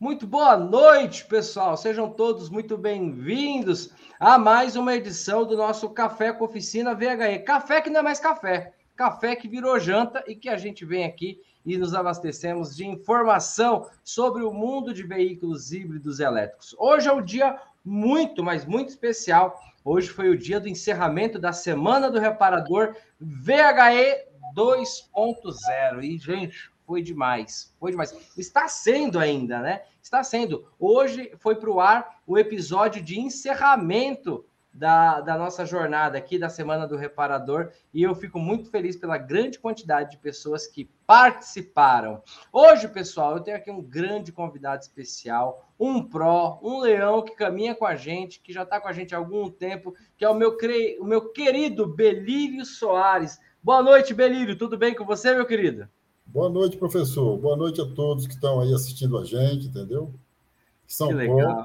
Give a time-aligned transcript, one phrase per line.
[0.00, 1.76] Muito boa noite, pessoal.
[1.76, 7.40] Sejam todos muito bem-vindos a mais uma edição do nosso Café com Oficina VHE.
[7.44, 11.04] Café que não é mais café, café que virou janta e que a gente vem
[11.04, 16.76] aqui e nos abastecemos de informação sobre o mundo de veículos híbridos elétricos.
[16.78, 19.60] Hoje é um dia muito, mas muito especial.
[19.84, 26.04] Hoje foi o dia do encerramento da Semana do Reparador VHE 2.0.
[26.04, 28.16] E, gente, foi demais, foi demais.
[28.34, 29.82] Está sendo ainda, né?
[30.02, 30.66] Está sendo.
[30.80, 36.48] Hoje foi para o ar o episódio de encerramento da, da nossa jornada aqui da
[36.48, 42.22] Semana do Reparador e eu fico muito feliz pela grande quantidade de pessoas que participaram.
[42.50, 47.74] Hoje, pessoal, eu tenho aqui um grande convidado especial, um pró, um leão que caminha
[47.74, 50.34] com a gente, que já está com a gente há algum tempo, que é o
[50.34, 50.56] meu,
[51.00, 53.38] o meu querido Belírio Soares.
[53.62, 54.56] Boa noite, Belírio.
[54.56, 55.86] Tudo bem com você, meu querido?
[56.28, 57.38] Boa noite, professor.
[57.38, 60.12] Boa noite a todos que estão aí assistindo a gente, entendeu?
[60.86, 61.64] Que são que pró.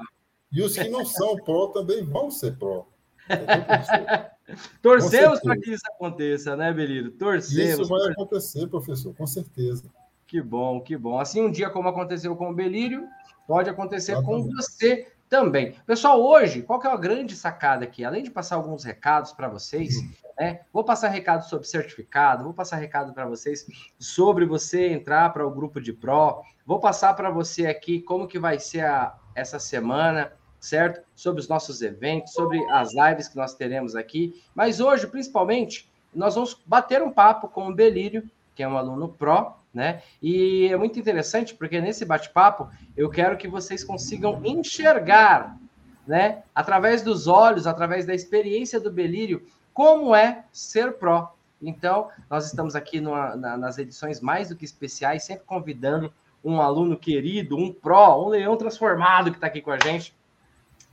[0.50, 2.86] E os que não são pró também vão ser pró.
[4.80, 7.10] Torcemos para que isso aconteça, né, Beliro?
[7.10, 7.80] Torcemos.
[7.80, 9.84] Isso vai acontecer, professor, com certeza.
[10.26, 11.18] Que bom, que bom.
[11.18, 13.06] Assim, um dia como aconteceu com o Belírio,
[13.46, 14.48] pode acontecer Exatamente.
[14.48, 15.74] com você também.
[15.84, 18.04] Pessoal, hoje, qual que é a grande sacada aqui?
[18.04, 19.96] Além de passar alguns recados para vocês,
[20.38, 20.60] né?
[20.72, 23.66] Vou passar recado sobre certificado, vou passar recado para vocês
[23.98, 28.38] sobre você entrar para o grupo de Pro, vou passar para você aqui como que
[28.38, 31.04] vai ser a, essa semana, certo?
[31.16, 34.40] Sobre os nossos eventos, sobre as lives que nós teremos aqui.
[34.54, 38.22] Mas hoje, principalmente, nós vamos bater um papo com o Belírio,
[38.54, 40.02] que é um aluno Pro, né?
[40.22, 45.58] E é muito interessante porque nesse bate-papo eu quero que vocês consigam enxergar,
[46.06, 51.34] né, através dos olhos, através da experiência do Belírio, como é ser pró.
[51.60, 56.12] Então, nós estamos aqui numa, na, nas edições mais do que especiais, sempre convidando
[56.44, 60.14] um aluno querido, um pró, um leão transformado que está aqui com a gente,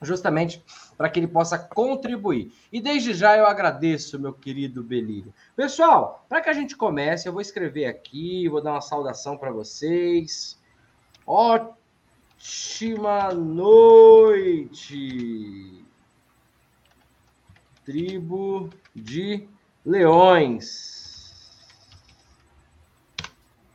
[0.02, 0.63] justamente
[0.97, 2.53] para que ele possa contribuir.
[2.71, 5.34] E desde já eu agradeço, meu querido Belírio.
[5.56, 9.51] Pessoal, para que a gente comece, eu vou escrever aqui, vou dar uma saudação para
[9.51, 10.59] vocês.
[11.25, 15.01] Ótima noite!
[17.91, 19.50] tribo de
[19.85, 21.51] leões.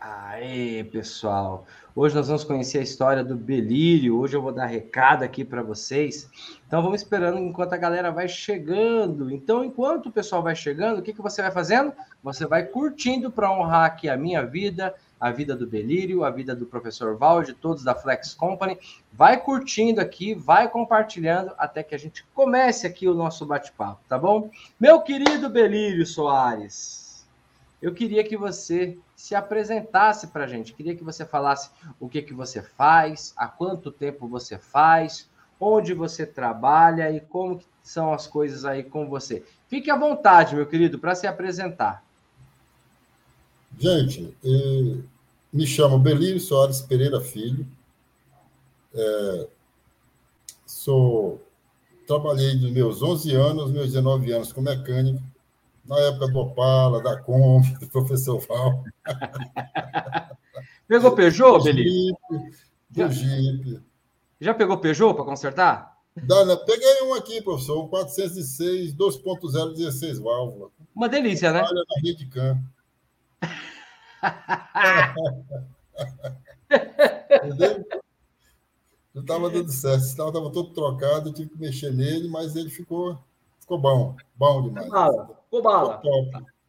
[0.01, 1.67] Aê, pessoal!
[1.99, 4.19] Hoje nós vamos conhecer a história do Belírio.
[4.19, 6.29] Hoje eu vou dar recado aqui para vocês.
[6.67, 9.31] Então vamos esperando enquanto a galera vai chegando.
[9.31, 11.95] Então, enquanto o pessoal vai chegando, o que, que você vai fazendo?
[12.23, 16.55] Você vai curtindo para honrar aqui a minha vida, a vida do Delírio, a vida
[16.55, 18.79] do professor Val, de todos da Flex Company.
[19.11, 24.19] Vai curtindo aqui, vai compartilhando até que a gente comece aqui o nosso bate-papo, tá
[24.19, 24.51] bom?
[24.79, 27.27] Meu querido Belírio Soares,
[27.81, 32.21] eu queria que você se apresentasse para a gente, queria que você falasse o que,
[32.21, 35.27] que você faz, há quanto tempo você faz,
[35.59, 39.43] onde você trabalha e como são as coisas aí com você.
[39.69, 42.05] Fique à vontade, meu querido, para se apresentar.
[43.79, 44.37] Gente,
[45.53, 47.67] me chamo Belírio Soares Pereira Filho.
[48.95, 49.49] É,
[50.67, 51.41] sou,
[52.07, 55.23] trabalhei dos meus 11 anos, meus 19 anos com mecânico,
[55.87, 58.83] na época do Opala, da Kombi, do professor Val.
[60.89, 62.17] Pegou Peugeot, Belírio?
[62.91, 63.83] Do Jeep.
[64.41, 65.97] Já pegou Peugeot para consertar?
[66.17, 66.57] Dá?
[66.59, 70.71] Peguei um aqui, professor, um 406 2.0 16 válvulas.
[70.95, 71.61] Uma delícia, né?
[71.61, 72.63] Olha na rede campo.
[77.45, 77.87] Entendeu?
[79.15, 83.19] Não estava dando certo, estava todo trocado, eu tive que mexer nele, mas ele ficou,
[83.67, 84.89] ficou bom, bom demais.
[84.89, 86.01] Bala, ficou bala.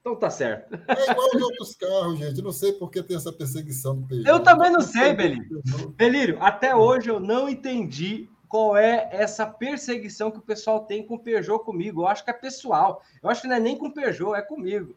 [0.01, 0.73] Então tá certo.
[0.87, 2.41] É igual os outros carros, gente.
[2.41, 4.27] Não sei por que tem essa perseguição do Peugeot.
[4.27, 5.61] Eu também não sei, Belírio.
[5.95, 11.15] Belírio, até hoje eu não entendi qual é essa perseguição que o pessoal tem com
[11.15, 12.01] o Peugeot comigo.
[12.01, 13.01] Eu acho que é pessoal.
[13.21, 14.95] Eu acho que não é nem com o Peugeot, é comigo.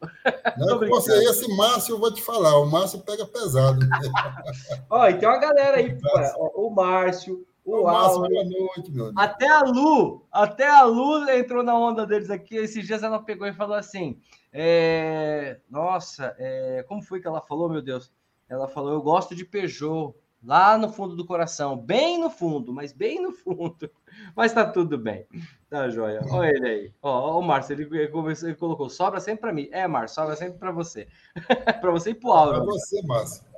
[0.56, 3.80] Não, é você, esse Márcio, eu vou te falar, o Márcio pega pesado.
[4.88, 5.98] Ó, e tem uma galera aí,
[6.54, 11.62] o Márcio, o, o Márcio, boa noite, meu Até a Lu, até a Lu entrou
[11.62, 12.56] na onda deles aqui.
[12.56, 14.20] Esses dias ela pegou e falou assim:
[14.52, 15.60] é...
[15.68, 16.84] Nossa, é...
[16.88, 18.12] como foi que ela falou, meu Deus?
[18.48, 22.92] Ela falou: Eu gosto de Peugeot lá no fundo do coração, bem no fundo, mas
[22.92, 23.90] bem no fundo.
[24.34, 25.24] Mas tá tudo bem.
[25.68, 26.20] Tá joia.
[26.30, 26.92] Olha ele aí.
[27.00, 29.68] Ó, o Márcio, ele, ele colocou, sobra sempre para mim.
[29.70, 31.06] É, Márcio, sobra sempre para você.
[31.80, 32.56] para você e pro Auro.
[32.56, 33.49] Para você, Márcio.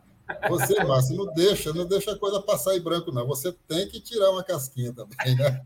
[0.48, 3.26] Você, Márcio, não deixa, não deixa a coisa passar em branco, não.
[3.26, 5.64] Você tem que tirar uma casquinha também, né?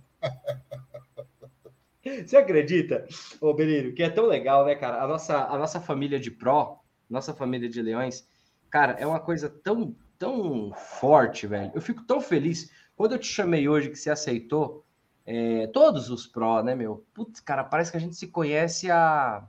[2.24, 3.06] Você acredita,
[3.40, 5.02] ô Belírio, que é tão legal, né, cara?
[5.02, 6.80] A nossa, a nossa família de pró,
[7.10, 8.26] nossa família de leões,
[8.70, 11.70] cara, é uma coisa tão tão forte, velho.
[11.74, 12.70] Eu fico tão feliz.
[12.96, 14.84] Quando eu te chamei hoje que você aceitou,
[15.24, 17.04] é, todos os pró, né, meu?
[17.12, 19.46] Putz, cara, parece que a gente se conhece há,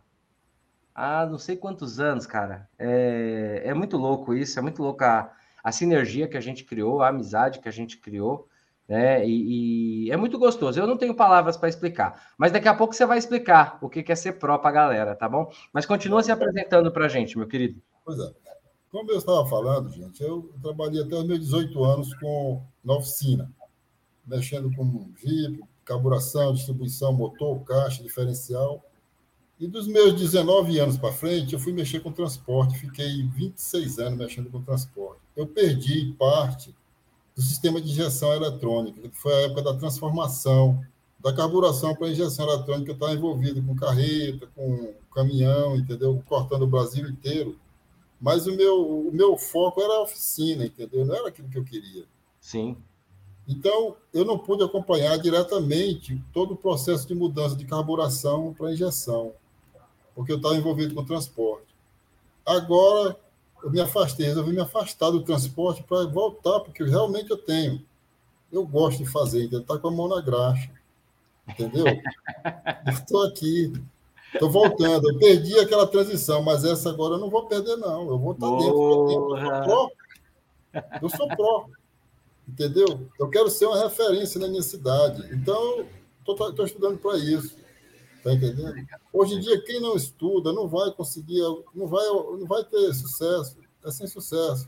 [0.98, 2.68] há não sei quantos anos, cara.
[2.78, 5.32] É, é muito louco isso, é muito louco a,
[5.72, 8.48] sinergia que a gente criou, a amizade que a gente criou,
[8.88, 9.26] né?
[9.28, 10.80] E, e é muito gostoso.
[10.80, 14.12] Eu não tenho palavras para explicar, mas daqui a pouco você vai explicar o que
[14.12, 15.52] é ser pró para a galera, tá bom?
[15.72, 17.82] Mas continua se apresentando para a gente, meu querido.
[18.04, 18.32] Pois é.
[18.90, 23.52] Como eu estava falando, gente, eu trabalhei até os meus 18 anos com, na oficina
[24.28, 28.84] mexendo com Jeep, carburação, distribuição, motor, caixa, diferencial.
[29.60, 34.20] E dos meus 19 anos para frente, eu fui mexer com transporte, fiquei 26 anos
[34.20, 35.22] mexendo com transporte.
[35.36, 36.76] Eu perdi parte
[37.36, 40.84] do sistema de injeção eletrônica, que foi a época da transformação
[41.20, 46.22] da carburação para injeção eletrônica, eu estava envolvido com carreta, com caminhão, entendeu?
[46.28, 47.58] Cortando o Brasil inteiro.
[48.20, 51.06] Mas o meu, o meu foco era a oficina, entendeu?
[51.06, 52.06] Não era aquilo que eu queria.
[52.40, 52.78] Sim.
[53.48, 59.34] Então, eu não pude acompanhar diretamente todo o processo de mudança de carburação para injeção,
[60.18, 61.68] porque eu estava envolvido com transporte.
[62.44, 63.16] Agora,
[63.64, 67.86] eu me afastei, resolvi me afastar do transporte para voltar, porque realmente eu tenho.
[68.52, 70.72] Eu gosto de fazer, então estar com a mão na graxa.
[71.48, 71.86] Entendeu?
[72.88, 73.72] Estou aqui,
[74.34, 75.08] estou voltando.
[75.08, 78.10] Eu perdi aquela transição, mas essa agora eu não vou perder, não.
[78.10, 79.38] Eu vou estar dentro.
[79.38, 79.90] Eu sou pró.
[81.00, 81.70] Eu sou pró
[82.48, 83.08] entendeu?
[83.20, 85.28] Eu quero ser uma referência na minha cidade.
[85.32, 85.86] Então,
[86.20, 87.56] estou estudando para isso.
[88.18, 88.76] Está entendendo?
[89.14, 91.42] Hoje em dia, quem não estuda não vai conseguir,
[91.74, 93.58] não vai, não vai ter sucesso.
[93.86, 94.68] É sem sucesso.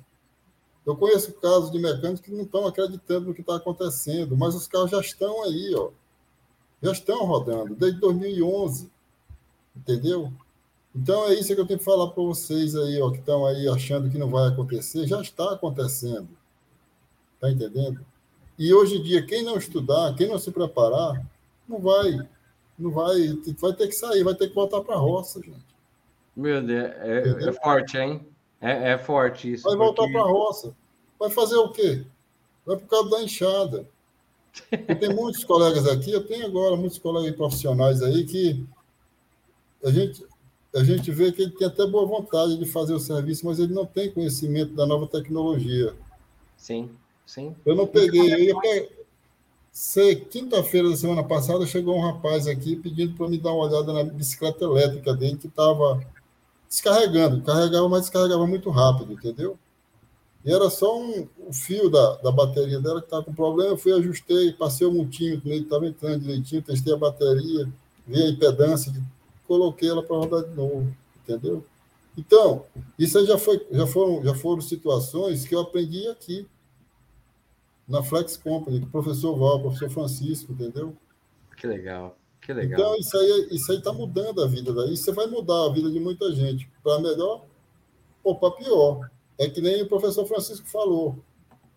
[0.85, 4.67] Eu conheço casos de mecânicos que não estão acreditando no que está acontecendo, mas os
[4.67, 5.91] carros já estão aí, ó.
[6.81, 8.89] Já estão rodando, desde 2011.
[9.75, 10.31] Entendeu?
[10.95, 13.67] Então é isso que eu tenho que falar para vocês aí, ó, que estão aí
[13.67, 15.05] achando que não vai acontecer.
[15.05, 16.29] Já está acontecendo.
[17.35, 18.05] Está entendendo?
[18.57, 21.25] E hoje em dia, quem não estudar, quem não se preparar,
[21.67, 22.19] não vai,
[22.79, 25.69] não vai, vai ter que sair, vai ter que voltar para a roça, gente.
[26.35, 28.25] Meu Deus, é, é forte, hein?
[28.61, 29.63] É, é, forte isso.
[29.63, 29.85] Vai porque...
[29.85, 30.75] voltar para a roça.
[31.19, 32.05] Vai fazer o quê?
[32.65, 33.85] Vai por causa da enxada.
[34.71, 38.65] Eu tenho muitos colegas aqui, eu tenho agora muitos colegas profissionais aí que
[39.83, 40.25] a gente,
[40.75, 43.73] a gente vê que ele tem até boa vontade de fazer o serviço, mas ele
[43.73, 45.93] não tem conhecimento da nova tecnologia.
[46.57, 46.89] Sim.
[47.25, 47.55] Sim.
[47.65, 48.33] Eu não peguei.
[48.33, 48.89] Eu ia.
[50.29, 54.03] Quinta-feira da semana passada chegou um rapaz aqui pedindo para me dar uma olhada na
[54.03, 56.01] bicicleta elétrica dele que estava
[56.67, 57.41] descarregando.
[57.41, 59.57] Carregava, mas descarregava muito rápido, entendeu?
[60.43, 63.71] E era só um, o fio da, da bateria dela que estava com problema.
[63.71, 67.67] Eu fui, ajustei, passei o multímetro nele, estava entrando direitinho, testei a bateria,
[68.07, 68.93] vi a impedância,
[69.47, 70.87] coloquei ela para rodar de novo,
[71.23, 71.63] entendeu?
[72.17, 72.65] Então,
[72.97, 76.47] isso aí já, foi, já, foram, já foram situações que eu aprendi aqui
[77.89, 80.95] na Flex Company, com o professor Val, professor Francisco, entendeu?
[81.57, 82.79] Que legal, que legal.
[82.79, 84.93] Então, isso aí isso está mudando a vida daí.
[84.93, 87.45] Isso vai mudar a vida de muita gente, para melhor
[88.23, 89.09] ou para pior.
[89.39, 91.17] É que nem o professor Francisco falou.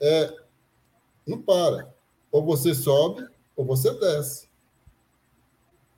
[0.01, 0.37] É,
[1.27, 1.93] não para.
[2.31, 3.27] Ou você sobe,
[3.57, 4.49] ou você desce.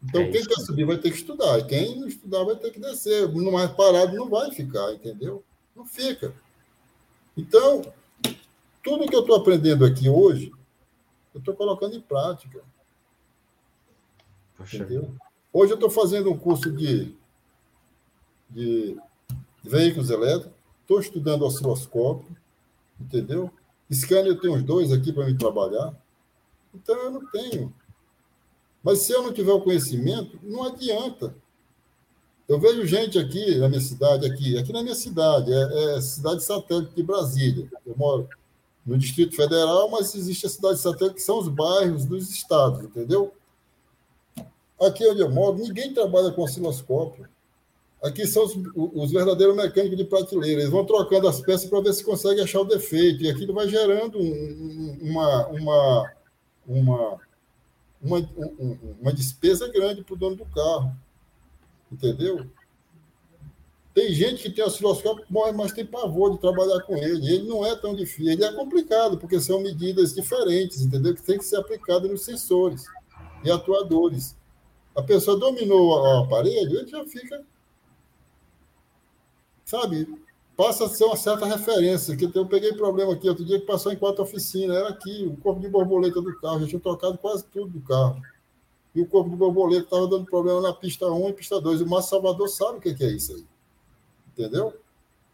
[0.03, 1.59] Então, é quem quer subir vai ter que estudar.
[1.59, 3.29] E quem não estudar vai ter que descer.
[3.29, 5.43] No mais parado não vai ficar, entendeu?
[5.75, 6.35] Não fica.
[7.37, 7.83] Então,
[8.85, 10.53] tudo que eu estou aprendendo aqui hoje,
[11.35, 12.63] eu estou colocando em prática.
[14.57, 14.77] Poxa.
[14.77, 15.13] Entendeu?
[15.51, 17.17] Hoje eu estou fazendo um curso de,
[18.51, 18.97] de
[19.63, 22.37] veículos elétricos, estou estudando osciloscópio,
[23.01, 23.51] entendeu?
[23.91, 25.95] Scanner eu tenho uns dois aqui para me trabalhar.
[26.75, 27.75] Então eu não tenho.
[28.83, 31.35] Mas se eu não tiver o conhecimento, não adianta.
[32.47, 36.45] Eu vejo gente aqui na minha cidade, aqui, aqui na minha cidade, é, é cidade
[36.45, 37.71] satélite de Brasília.
[37.87, 38.29] Eu moro
[38.85, 43.33] no Distrito Federal, mas existe a cidade satélite, que são os bairros dos estados, entendeu?
[44.81, 47.27] Aqui onde eu moro, ninguém trabalha com osciloscópio.
[48.03, 50.61] Aqui são os, os verdadeiros mecânicos de prateleira.
[50.61, 53.23] Eles vão trocando as peças para ver se consegue achar o defeito.
[53.23, 54.19] E aquilo vai gerando
[55.01, 56.13] uma, uma,
[56.67, 57.21] uma,
[58.03, 58.31] uma,
[59.01, 60.95] uma despesa grande para o dono do carro.
[61.91, 62.47] Entendeu?
[63.95, 65.25] Tem gente que tem osciloscópio,
[65.55, 67.33] mas tem pavor de trabalhar com ele.
[67.33, 71.15] Ele não é tão difícil, ele é complicado, porque são medidas diferentes, entendeu?
[71.15, 72.87] Que tem que ser aplicado nos sensores
[73.45, 74.37] e atuadores.
[74.97, 77.45] A pessoa dominou o aparelho, ele já fica.
[79.65, 80.13] Sabe?
[80.57, 82.17] Passa a ser uma certa referência.
[82.17, 85.37] Que eu peguei problema aqui outro dia que passou em quatro oficinas, era aqui, o
[85.37, 88.21] corpo de borboleta do carro, já tinha trocado quase tudo do carro.
[88.93, 91.81] E o corpo de borboleta estava dando problema na pista 1 e pista 2.
[91.81, 93.54] O Márcio Salvador sabe o que é isso aí.
[94.37, 94.75] Entendeu?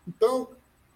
[0.06, 0.50] Então,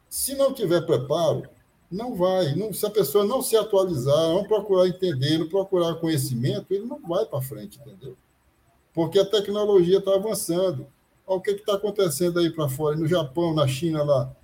[0.08, 1.48] se não tiver preparo,
[1.90, 2.54] Não vai.
[2.56, 7.00] Não, se a pessoa não se atualizar, não procurar entender, não procurar conhecimento, ele não
[7.00, 8.16] vai para frente, entendeu?
[8.94, 10.86] Porque a tecnologia está avançando.
[11.26, 14.34] Olha o que está acontecendo aí para fora, no Japão, na China, lá.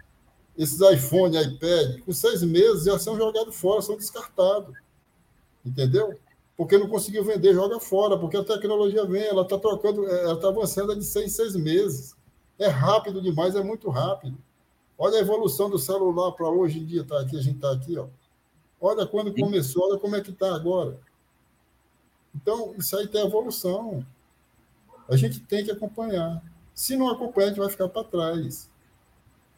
[0.57, 4.75] Esses iPhone, iPad, com seis meses já são jogados fora, são descartados.
[5.65, 6.19] Entendeu?
[6.57, 10.49] Porque não conseguiu vender, joga fora, porque a tecnologia vem, ela está trocando, ela está
[10.49, 12.15] avançando de seis, seis meses.
[12.61, 14.37] É rápido demais, é muito rápido.
[14.99, 17.97] Olha a evolução do celular para hoje em dia, tá aqui, a gente está aqui,
[17.97, 18.07] ó.
[18.79, 21.01] Olha quando começou, olha como é que está agora.
[22.35, 24.05] Então, isso aí tem evolução.
[25.09, 26.43] A gente tem que acompanhar.
[26.75, 28.69] Se não acompanhar, a gente vai ficar para trás.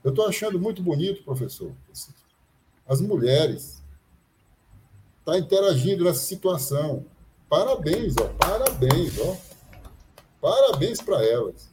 [0.04, 1.73] Eu estou achando muito bonito, professor,
[2.87, 3.82] as mulheres
[5.18, 7.04] estão tá interagindo nessa situação.
[7.49, 9.37] Parabéns, ó, parabéns, ó.
[10.40, 11.72] Parabéns para elas.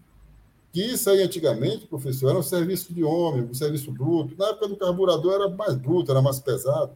[0.71, 4.35] Que isso aí, antigamente, professor, era um serviço de homem, um serviço bruto.
[4.37, 6.91] Na época do carburador era mais bruto, era mais pesado.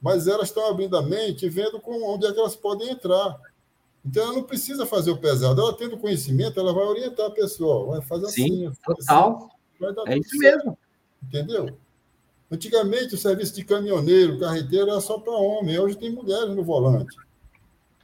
[0.00, 3.40] Mas elas estão abrindo a mente e vendo com onde é que elas podem entrar.
[4.04, 5.60] Então, ela não precisa fazer o pesado.
[5.60, 7.92] Ela tendo conhecimento, ela vai orientar a pessoa.
[7.92, 8.78] Vai fazer Sim, assim.
[8.84, 9.50] Total.
[9.80, 10.78] Assim, é isso mesmo.
[11.22, 11.78] Entendeu?
[12.50, 15.78] Antigamente, o serviço de caminhoneiro, carreteiro, era só para homem.
[15.78, 17.16] Hoje tem mulheres no volante.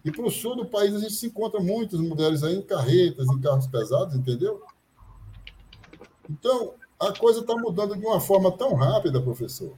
[0.05, 3.27] E para o sul do país, a gente se encontra muitas mulheres aí em carretas,
[3.29, 4.63] em carros pesados, entendeu?
[6.29, 9.77] Então, a coisa está mudando de uma forma tão rápida, professor,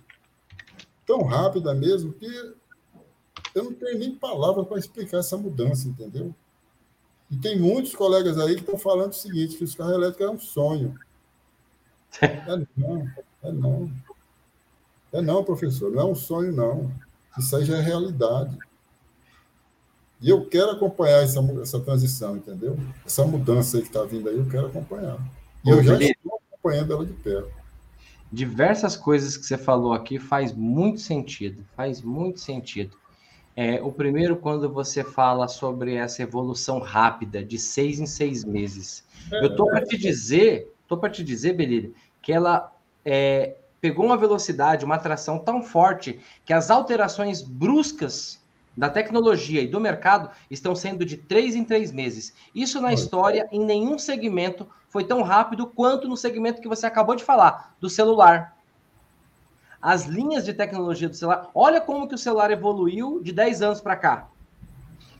[1.06, 2.26] tão rápida mesmo, que
[3.54, 6.34] eu não tenho nem palavras para explicar essa mudança, entendeu?
[7.30, 10.30] E tem muitos colegas aí que estão falando o seguinte, que os carros elétricos é
[10.30, 10.98] um sonho.
[12.20, 13.08] É não,
[13.42, 13.92] é não.
[15.12, 16.90] É não, professor, não é um sonho, não.
[17.38, 18.56] Isso aí já é realidade.
[20.20, 22.76] E eu quero acompanhar essa, essa transição, entendeu?
[23.06, 25.18] Essa mudança que está vindo aí, eu quero acompanhar.
[25.64, 26.10] E eu já estou
[26.60, 27.50] acompanhando ela de perto.
[28.32, 32.96] Diversas coisas que você falou aqui faz muito sentido, faz muito sentido.
[33.56, 39.04] É, o primeiro, quando você fala sobre essa evolução rápida, de seis em seis meses.
[39.32, 42.72] É, eu tô para te dizer, tô para te dizer, Belírio, que ela
[43.04, 48.39] é, pegou uma velocidade, uma atração tão forte que as alterações bruscas
[48.76, 52.34] da tecnologia e do mercado estão sendo de três em três meses.
[52.54, 57.14] Isso na história, em nenhum segmento foi tão rápido quanto no segmento que você acabou
[57.14, 58.56] de falar, do celular.
[59.80, 63.80] As linhas de tecnologia do celular, olha como que o celular evoluiu de 10 anos
[63.80, 64.28] para cá.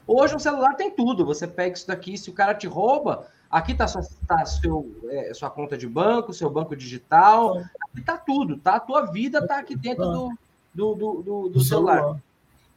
[0.07, 1.25] Hoje um celular tem tudo.
[1.25, 5.33] Você pega isso daqui, se o cara te rouba, aqui está sua, tá seu, é,
[5.33, 8.75] sua conta de banco, seu banco digital, aqui está tudo, tá?
[8.75, 10.33] A tua vida está aqui dentro do,
[10.75, 11.99] do, do, do, do celular.
[11.99, 12.21] celular.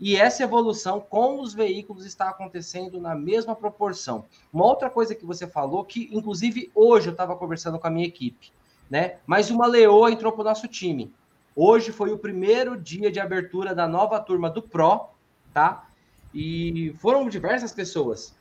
[0.05, 4.25] E essa evolução com os veículos está acontecendo na mesma proporção.
[4.51, 8.05] Uma outra coisa que você falou, que inclusive hoje eu estava conversando com a minha
[8.05, 8.51] equipe,
[8.89, 9.15] né?
[9.25, 11.13] Mas uma leoa entrou para o nosso time.
[11.55, 15.05] Hoje foi o primeiro dia de abertura da nova turma do Pro,
[15.53, 15.87] tá?
[16.33, 18.35] E foram diversas pessoas.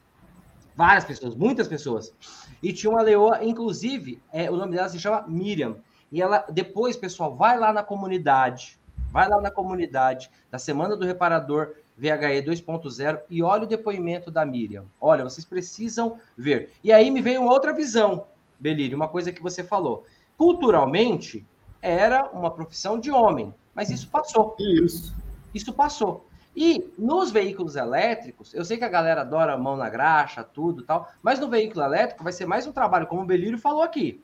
[0.74, 2.12] Várias pessoas, muitas pessoas.
[2.60, 5.76] E tinha uma leoa, inclusive, é, o nome dela se chama Miriam.
[6.10, 8.81] E ela, depois, pessoal, vai lá na comunidade,
[9.12, 14.42] Vai lá na comunidade da Semana do Reparador VHE 2.0 e olha o depoimento da
[14.46, 14.86] Miriam.
[14.98, 16.72] Olha, vocês precisam ver.
[16.82, 18.26] E aí me veio uma outra visão,
[18.58, 20.06] Belírio, uma coisa que você falou.
[20.38, 21.46] Culturalmente,
[21.82, 24.56] era uma profissão de homem, mas isso passou.
[24.58, 25.14] Isso.
[25.52, 26.26] Isso passou.
[26.56, 31.10] E nos veículos elétricos, eu sei que a galera adora mão na graxa, tudo tal,
[31.22, 34.22] mas no veículo elétrico vai ser mais um trabalho, como o Belírio falou aqui.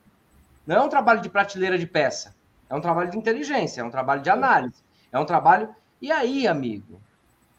[0.67, 2.38] Não é um trabalho de prateleira de peça.
[2.69, 5.69] É um trabalho de inteligência, é um trabalho de análise, é um trabalho.
[6.01, 7.01] E aí, amigo,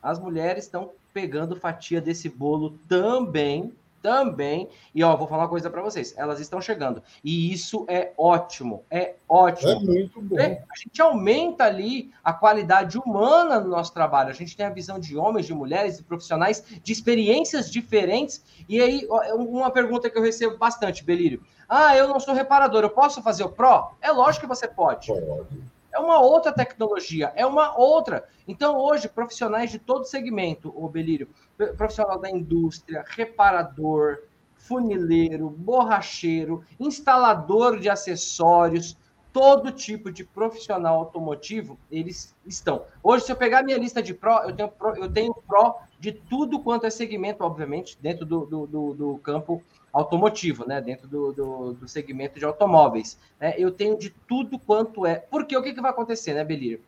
[0.01, 4.69] as mulheres estão pegando fatia desse bolo também, também.
[4.93, 7.01] E ó, vou falar uma coisa para vocês, elas estão chegando.
[7.23, 9.71] E isso é ótimo, é ótimo.
[9.71, 10.39] É muito bom.
[10.39, 14.29] É, a gente aumenta ali a qualidade humana no nosso trabalho.
[14.29, 18.43] A gente tem a visão de homens, de mulheres, de profissionais, de experiências diferentes.
[18.67, 21.43] E aí, uma pergunta que eu recebo bastante, Belírio.
[21.69, 23.91] Ah, eu não sou reparador, eu posso fazer o Pro?
[24.01, 25.07] É lógico que você pode.
[25.07, 25.63] Pode.
[25.93, 28.25] É uma outra tecnologia, é uma outra.
[28.47, 31.29] Então, hoje, profissionais de todo segmento, o Belírio,
[31.77, 34.23] profissional da indústria, reparador,
[34.55, 38.97] funileiro, borracheiro, instalador de acessórios,
[39.31, 42.83] todo tipo de profissional automotivo, eles estão.
[43.03, 46.11] Hoje, se eu pegar minha lista de Pro, eu tenho Pro, eu tenho Pro de
[46.11, 50.81] tudo quanto é segmento, obviamente, dentro do, do, do, do campo automotivo, né?
[50.81, 53.17] Dentro do, do, do segmento de automóveis.
[53.39, 53.55] Né?
[53.57, 55.15] Eu tenho de tudo quanto é.
[55.15, 56.79] Porque o que, que vai acontecer, né, Belir?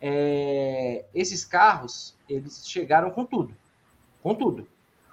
[0.00, 3.54] É, esses carros, eles chegaram com tudo.
[4.22, 4.66] Com tudo.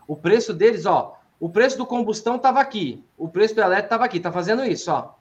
[0.07, 1.19] O preço deles, ó.
[1.39, 3.03] O preço do combustão estava aqui.
[3.17, 4.19] O preço do elétrico estava aqui.
[4.19, 5.13] Tá fazendo isso, ó.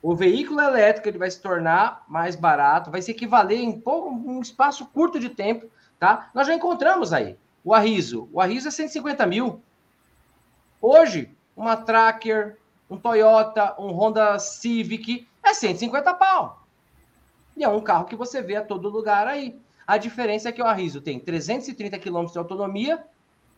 [0.00, 4.40] O veículo elétrico ele vai se tornar mais barato, vai se equivaler em pouco, um
[4.40, 5.66] espaço curto de tempo,
[5.98, 6.30] tá?
[6.32, 8.28] Nós já encontramos aí o Arriso.
[8.32, 9.60] O Arriso é 150 mil.
[10.80, 12.56] Hoje, uma Tracker,
[12.88, 16.62] um Toyota, um Honda Civic é 150 pau.
[17.56, 19.58] E é um carro que você vê a todo lugar aí.
[19.86, 23.04] A diferença é que o Arriso tem 330 km de autonomia.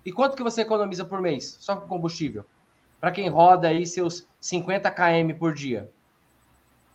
[0.04, 1.56] E quanto que você economiza por mês?
[1.60, 2.44] Só com combustível.
[3.00, 5.90] Para quem roda aí seus 50 km por dia.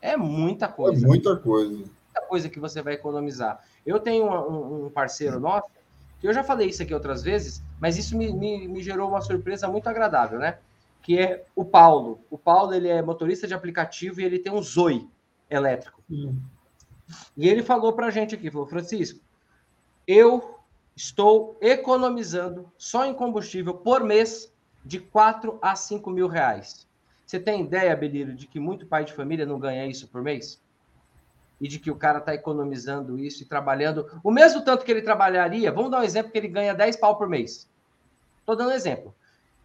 [0.02, 1.06] É muita coisa.
[1.06, 1.76] É muita coisa.
[1.76, 3.64] Muita coisa que você vai economizar.
[3.86, 5.68] Eu tenho um, um parceiro nosso,
[6.26, 9.68] eu já falei isso aqui outras vezes, mas isso me, me, me, gerou uma surpresa
[9.68, 10.58] muito agradável, né?
[11.02, 12.20] Que é o Paulo.
[12.30, 15.08] O Paulo, ele é motorista de aplicativo e ele tem um Zoe
[15.50, 16.02] elétrico.
[16.10, 16.36] Hum.
[17.38, 19.20] E ele falou para a gente aqui, falou, Francisco,
[20.08, 20.60] eu
[20.96, 24.52] estou economizando só em combustível por mês
[24.84, 26.88] de 4 a 5 mil reais.
[27.26, 30.62] Você tem ideia, Belírio, de que muito pai de família não ganha isso por mês?
[31.60, 35.02] E de que o cara está economizando isso e trabalhando o mesmo tanto que ele
[35.02, 35.72] trabalharia.
[35.72, 37.70] Vamos dar um exemplo que ele ganha 10 pau por mês.
[38.40, 39.16] Estou dando um exemplo.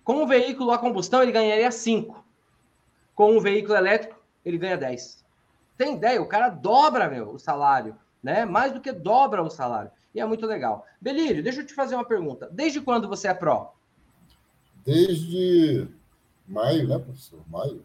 [0.04, 2.24] Com um veículo a combustão, ele ganharia 5.
[3.14, 5.24] Com um veículo elétrico, ele ganha 10.
[5.76, 6.22] Tem ideia?
[6.22, 8.44] O cara dobra, meu, o salário, né?
[8.44, 9.90] Mais do que dobra o salário.
[10.14, 10.86] E é muito legal.
[11.00, 12.48] Belírio, deixa eu te fazer uma pergunta.
[12.50, 13.74] Desde quando você é pró?
[14.84, 15.88] Desde
[16.50, 17.40] Maio, né, professor?
[17.48, 17.84] Maio.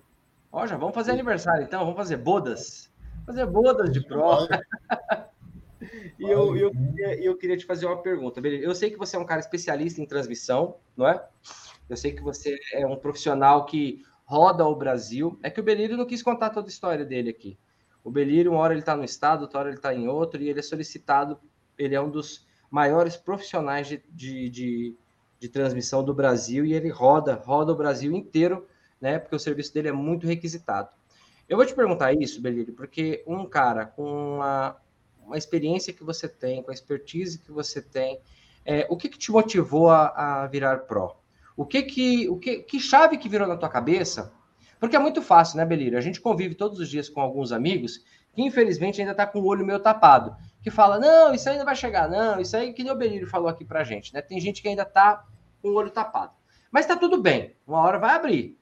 [0.52, 1.82] Ó, já vamos fazer aniversário, então.
[1.82, 2.90] Vamos fazer bodas.
[3.26, 4.48] Fazer bodas de pró.
[6.20, 8.40] e eu, eu, queria, eu queria te fazer uma pergunta.
[8.40, 11.24] Eu sei que você é um cara especialista em transmissão, não é?
[11.90, 15.40] Eu sei que você é um profissional que roda o Brasil.
[15.44, 17.58] É que o Belírio não quis contar toda a história dele aqui.
[18.04, 20.50] O Belírio, uma hora ele está no estado, outra hora ele está em outro, e
[20.50, 21.40] ele é solicitado,
[21.78, 24.96] ele é um dos maiores profissionais de, de, de
[25.40, 28.68] de transmissão do Brasil e ele roda, roda o Brasil inteiro,
[29.00, 29.20] né?
[29.20, 30.90] Porque o serviço dele é muito requisitado.
[31.48, 34.78] Eu vou te perguntar isso, Belírio, porque um cara com uma,
[35.26, 38.20] uma experiência que você tem, com a expertise que você tem,
[38.66, 40.08] é, o que, que te motivou a,
[40.44, 41.20] a, virar pró?
[41.56, 44.34] O que que, o que que chave que virou na tua cabeça?
[44.80, 45.98] Porque é muito fácil, né, Belírio?
[45.98, 49.46] A gente convive todos os dias com alguns amigos que infelizmente ainda está com o
[49.46, 52.92] olho meio tapado, que fala, não, isso não vai chegar, não, isso aí que nem
[52.92, 54.22] o Belírio falou aqui pra gente, né?
[54.22, 55.24] Tem gente que ainda está
[55.62, 56.34] com o olho tapado.
[56.72, 58.58] Mas tá tudo bem, uma hora vai abrir.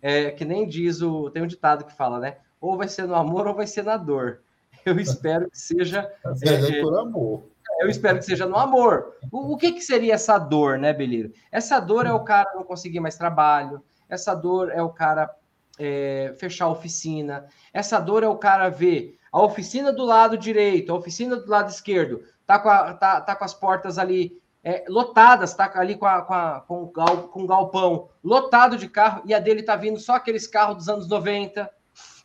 [0.00, 1.30] É, que nem diz o.
[1.30, 2.36] Tem um ditado que fala, né?
[2.60, 4.40] Ou vai ser no amor ou vai ser na dor.
[4.84, 6.10] Eu espero que seja.
[6.42, 7.48] é, é, por amor.
[7.80, 9.14] Eu espero que seja no amor.
[9.30, 11.32] O, o que, que seria essa dor, né, Beliro?
[11.52, 15.30] Essa dor é o cara não conseguir mais trabalho, essa dor é o cara
[15.78, 20.90] é, fechar a oficina, essa dor é o cara ver a oficina do lado direito,
[20.90, 24.84] a oficina do lado esquerdo, tá com, a, tá, tá com as portas ali é,
[24.86, 28.86] lotadas, tá ali com, a, com, a, com, o gal, com o galpão lotado de
[28.86, 31.70] carro, e a dele tá vindo só aqueles carros dos anos 90,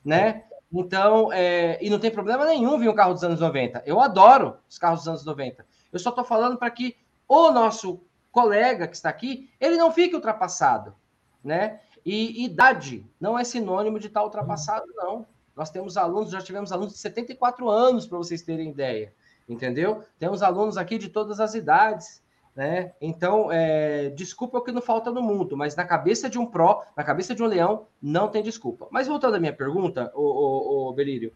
[0.04, 0.44] né?
[0.70, 3.84] Então, é, e não tem problema nenhum vir um carro dos anos 90.
[3.86, 5.66] Eu adoro os carros dos anos 90.
[5.90, 6.98] Eu só tô falando para que
[7.30, 10.94] o nosso colega que está aqui, ele não fique ultrapassado,
[11.42, 11.80] né?
[12.06, 15.26] E idade não é sinônimo de estar ultrapassado, não.
[15.56, 19.14] Nós temos alunos, já tivemos alunos de 74 anos, para vocês terem ideia,
[19.48, 20.04] entendeu?
[20.20, 22.22] Temos alunos aqui de todas as idades,
[22.56, 22.94] né?
[23.02, 26.84] Então, é, desculpa o que não falta no mundo, mas na cabeça de um pró,
[26.96, 28.88] na cabeça de um leão, não tem desculpa.
[28.92, 31.34] Mas voltando à minha pergunta, o, o, o Belírio,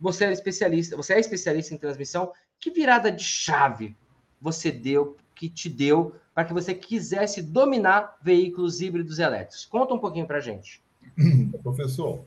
[0.00, 2.32] você é especialista, você é especialista em transmissão.
[2.58, 3.96] Que virada de chave
[4.40, 9.66] você deu, que te deu, para que você quisesse dominar veículos híbridos elétricos?
[9.66, 10.82] Conta um pouquinho para gente.
[11.62, 12.20] Professor,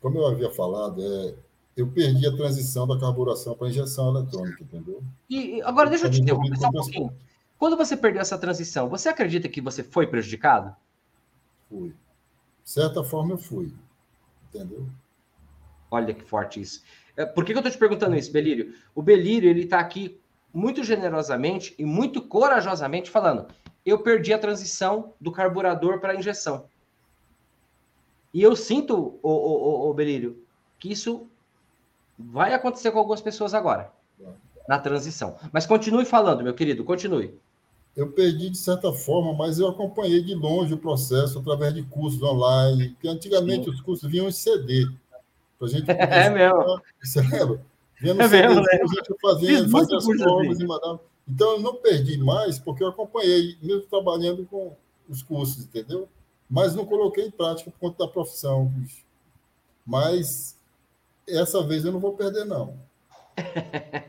[0.00, 1.34] como eu havia falado, é,
[1.76, 5.02] eu perdi a transição da carburação para injeção eletrônica, entendeu?
[5.28, 7.12] E agora deixa eu te interromper só um pouquinho.
[7.64, 10.76] Quando você perdeu essa transição, você acredita que você foi prejudicado?
[11.66, 11.94] Fui.
[12.62, 13.72] De certa forma, eu fui.
[14.50, 14.86] Entendeu?
[15.90, 16.84] Olha que forte isso.
[17.16, 18.74] É, por que, que eu estou te perguntando isso, Belírio?
[18.94, 20.20] O Belírio, ele está aqui
[20.52, 23.46] muito generosamente e muito corajosamente falando:
[23.82, 26.68] eu perdi a transição do carburador para a injeção.
[28.34, 30.44] E eu sinto, o, o, o, Belírio,
[30.78, 31.30] que isso
[32.18, 33.90] vai acontecer com algumas pessoas agora,
[34.68, 35.38] na transição.
[35.50, 37.42] Mas continue falando, meu querido, continue
[37.96, 42.22] eu perdi de certa forma, mas eu acompanhei de longe o processo através de cursos
[42.22, 43.70] online, que antigamente Sim.
[43.70, 44.88] os cursos vinham em CD.
[45.58, 46.80] Pra gente é mesmo.
[47.02, 47.64] Você lembra?
[48.00, 51.00] Vinha no é CD, mesmo, a gente fazia, fazia as provas e mandava.
[51.26, 54.76] Então, eu não perdi mais, porque eu acompanhei, mesmo trabalhando com
[55.08, 56.08] os cursos, entendeu?
[56.50, 58.70] Mas não coloquei em prática por conta da profissão.
[59.86, 60.58] Mas
[61.26, 62.76] essa vez eu não vou perder, não.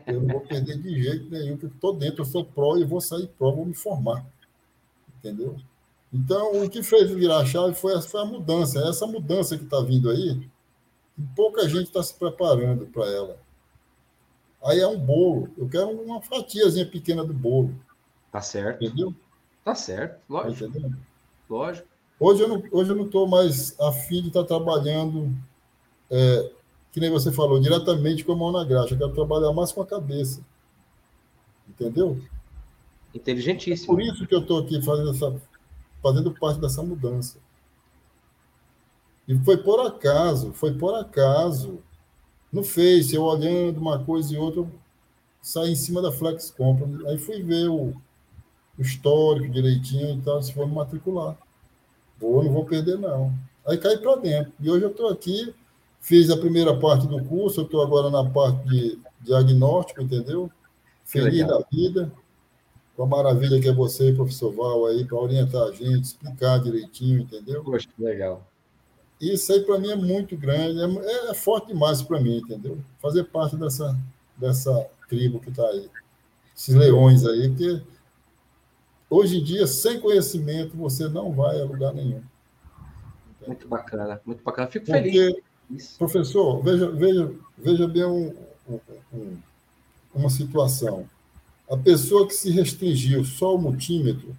[0.06, 3.00] Eu não vou perder de jeito nenhum, porque estou dentro, eu sou pró e vou
[3.00, 4.24] sair pró, vou me formar.
[5.18, 5.56] Entendeu?
[6.12, 8.78] Então, o que fez virar a chave foi, foi a mudança.
[8.88, 10.48] Essa mudança que está vindo aí,
[11.34, 13.36] pouca gente está se preparando para ela.
[14.64, 15.48] Aí é um bolo.
[15.58, 17.74] Eu quero uma fatiazinha pequena do bolo.
[18.32, 18.84] Tá certo.
[18.84, 19.14] Entendeu?
[19.64, 20.72] Tá certo, lógico.
[20.72, 20.88] Tá
[21.50, 21.88] lógico.
[22.18, 25.30] Hoje eu não estou mais afim de estar tá trabalhando,
[26.10, 26.52] é,
[26.96, 28.94] que nem você falou, diretamente com a mão na graxa.
[28.94, 30.40] Eu quero trabalhar mais com a cabeça.
[31.68, 32.18] Entendeu?
[33.14, 33.92] Inteligentíssimo.
[33.92, 35.38] É por isso que eu estou aqui fazendo, essa,
[36.02, 37.36] fazendo parte dessa mudança.
[39.28, 41.80] E foi por acaso, foi por acaso.
[42.50, 44.64] No Face, eu olhando uma coisa e outra,
[45.42, 47.10] saí em cima da Flex Compra.
[47.10, 47.92] Aí fui ver o,
[48.78, 51.36] o histórico direitinho e tal, se for me matricular.
[52.18, 53.34] Vou, não vou perder, não.
[53.66, 54.50] Aí caí para dentro.
[54.58, 55.54] E hoje eu estou aqui,
[56.06, 60.48] fiz a primeira parte do curso, eu estou agora na parte de diagnóstico, entendeu?
[61.04, 62.12] Feliz da vida.
[62.94, 67.22] Com a maravilha que é você, professor Val, aí, para orientar a gente, explicar direitinho,
[67.22, 67.62] entendeu?
[67.64, 68.46] Poxa, legal.
[69.20, 72.78] Isso aí para mim é muito grande, é, é forte demais para mim, entendeu?
[73.00, 73.98] Fazer parte dessa,
[74.36, 75.90] dessa tribo que está aí.
[76.56, 77.82] Esses leões aí, porque
[79.10, 82.22] hoje em dia, sem conhecimento, você não vai a lugar nenhum.
[83.44, 84.68] Muito bacana, muito bacana.
[84.68, 85.45] Fico porque, feliz.
[85.98, 88.34] Professor, veja, veja, veja bem um,
[89.12, 89.36] um,
[90.14, 91.08] uma situação.
[91.68, 94.36] A pessoa que se restringiu só ao multímetro,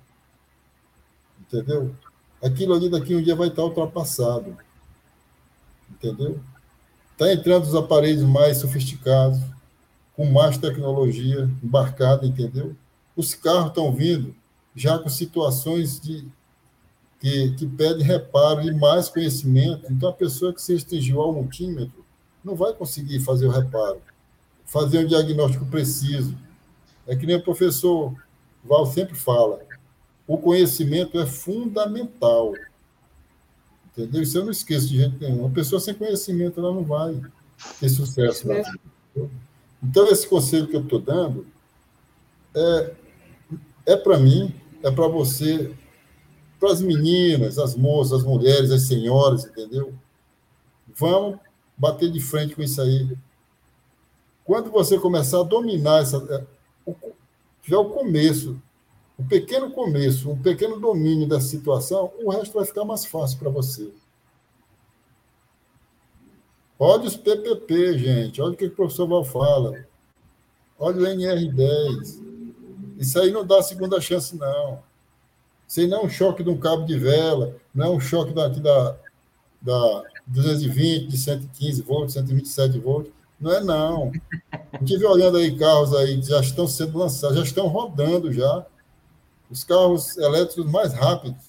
[1.42, 1.94] entendeu?
[2.42, 4.56] Aquilo ali daqui um dia vai estar ultrapassado
[5.90, 6.40] entendeu?
[7.12, 9.40] Está entrando os aparelhos mais sofisticados,
[10.16, 12.76] com mais tecnologia embarcada, entendeu?
[13.16, 14.36] Os carros estão vindo
[14.76, 16.28] já com situações de
[17.20, 19.92] que, que pedem reparo e mais conhecimento.
[19.92, 22.06] Então, a pessoa que se restringiu ao multímetro
[22.44, 24.02] não vai conseguir fazer o reparo,
[24.66, 26.36] fazer um diagnóstico preciso.
[27.06, 28.14] É que nem o professor
[28.64, 29.62] Val sempre fala,
[30.28, 32.54] o conhecimento é fundamental.
[33.92, 34.22] Entendeu?
[34.22, 35.44] Isso eu não esqueço de gente nenhuma.
[35.44, 37.20] Uma pessoa sem conhecimento ela não vai
[37.80, 38.78] ter sucesso vida.
[39.82, 41.48] Então, esse conselho que eu estou dando
[42.54, 42.94] é,
[43.88, 44.54] é para mim,
[44.84, 45.72] é para você,
[46.60, 49.94] para as meninas, as moças, as mulheres, as senhoras, entendeu?
[50.96, 51.40] Vamos
[51.78, 53.18] bater de frente com isso aí.
[54.44, 56.18] Quando você começar a dominar essa.
[56.88, 56.94] É,
[57.62, 58.60] tiver o começo
[59.20, 63.50] um pequeno começo, um pequeno domínio da situação, o resto vai ficar mais fácil para
[63.50, 63.92] você.
[66.78, 68.40] Olha os PPP, gente.
[68.40, 69.84] Olha o que o professor Val fala.
[70.78, 72.22] Olha o NR10.
[73.00, 74.84] Isso aí não dá segunda chance, não.
[75.78, 78.60] Aí não é um choque de um cabo de vela, não é um choque daqui
[78.60, 78.96] da,
[79.62, 83.12] da 220, de 115 volts, 127 volts.
[83.40, 84.12] Não é, não.
[84.82, 88.66] Estive olhando aí carros aí que já estão sendo lançados, já estão rodando já
[89.50, 91.48] os carros elétricos mais rápidos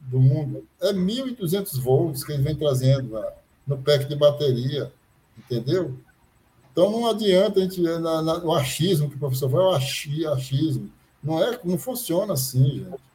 [0.00, 0.66] do mundo.
[0.80, 3.32] É 1.200 volts que ele vem trazendo na,
[3.66, 4.92] no pack de bateria,
[5.38, 5.96] entendeu?
[6.72, 10.90] Então não adianta a gente na, na, o achismo que o professor fala, o achismo.
[11.22, 13.09] Não é, não funciona assim, gente.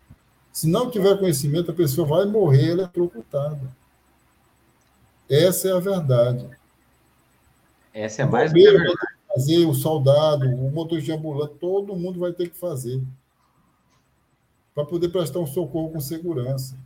[0.55, 3.75] Se não tiver conhecimento, a pessoa vai morrer eletrocutada.
[5.29, 6.49] Essa é a verdade.
[7.93, 8.95] Essa é mais o que a verdade.
[9.27, 13.03] Fazer, o soldado, o motorista de ambulante, todo mundo vai ter que fazer
[14.73, 16.77] para poder prestar um socorro com segurança.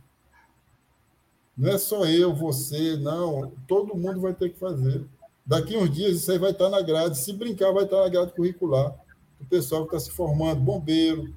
[1.56, 3.52] Não é só eu, você, não.
[3.68, 5.04] Todo mundo vai ter que fazer.
[5.46, 7.16] Daqui uns dias isso aí vai estar na grade.
[7.16, 8.92] Se brincar, vai estar na grade curricular.
[9.40, 11.32] O pessoal que está se formando, bombeiro,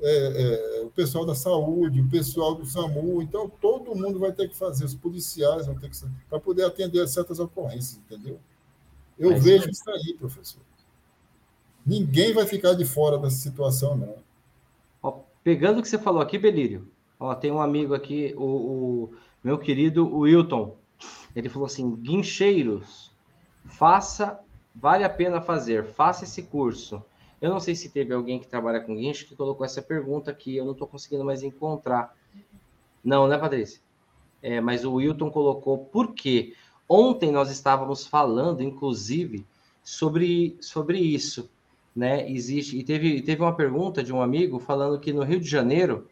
[0.00, 3.20] é, é, o pessoal da saúde, o pessoal do SAMU.
[3.22, 4.84] Então, todo mundo vai ter que fazer.
[4.84, 5.96] Os policiais vão ter que
[6.28, 8.38] para poder atender a certas ocorrências, entendeu?
[9.18, 10.62] Eu Mas, vejo isso aí, professor.
[11.84, 14.28] Ninguém vai ficar de fora dessa situação, não.
[15.48, 16.86] Pegando o que você falou aqui, Belírio,
[17.18, 20.76] ó, tem um amigo aqui, o, o meu querido Wilton.
[21.34, 23.10] Ele falou assim: guincheiros,
[23.64, 24.38] faça,
[24.74, 27.02] vale a pena fazer, faça esse curso.
[27.40, 30.56] Eu não sei se teve alguém que trabalha com guincho que colocou essa pergunta aqui,
[30.56, 32.16] eu não estou conseguindo mais encontrar.
[33.04, 33.80] Não, né, Patrícia?
[34.42, 36.54] É, mas o Wilton colocou por quê?
[36.88, 39.46] Ontem nós estávamos falando, inclusive,
[39.82, 41.48] sobre, sobre isso
[41.98, 42.30] né?
[42.30, 46.06] Existe e teve teve uma pergunta de um amigo falando que no Rio de Janeiro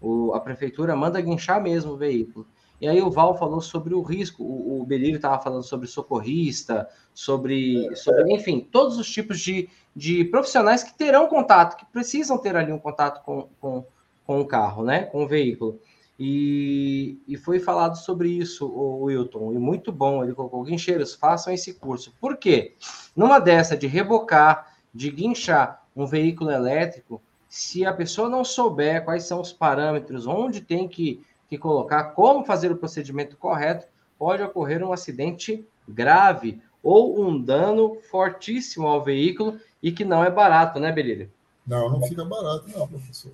[0.00, 2.46] o, a prefeitura manda guinchar mesmo o veículo.
[2.84, 6.86] E aí o Val falou sobre o risco, o, o Belírio estava falando sobre socorrista,
[7.14, 12.54] sobre, sobre, enfim, todos os tipos de, de profissionais que terão contato, que precisam ter
[12.54, 13.86] ali um contato com, com,
[14.26, 15.04] com o carro, né?
[15.04, 15.80] Com o veículo.
[16.20, 20.22] E, e foi falado sobre isso, o Wilton, e muito bom.
[20.22, 22.14] Ele colocou: guincheiros, façam esse curso.
[22.20, 22.74] Por quê?
[23.16, 27.18] Numa dessa de rebocar, de guinchar um veículo elétrico,
[27.48, 32.44] se a pessoa não souber quais são os parâmetros, onde tem que, que colocar, como
[32.44, 33.86] fazer o procedimento correto,
[34.18, 40.30] pode ocorrer um acidente grave ou um dano fortíssimo ao veículo e que não é
[40.30, 41.30] barato, né, Belírio?
[41.66, 43.32] Não, não fica barato, não, professor.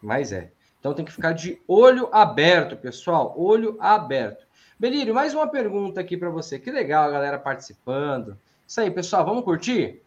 [0.00, 0.50] Mas é.
[0.78, 3.34] Então tem que ficar de olho aberto, pessoal.
[3.36, 4.46] Olho aberto.
[4.78, 6.58] Belírio, mais uma pergunta aqui para você.
[6.58, 8.38] Que legal a galera participando.
[8.66, 9.24] Isso aí, pessoal.
[9.26, 10.00] Vamos curtir?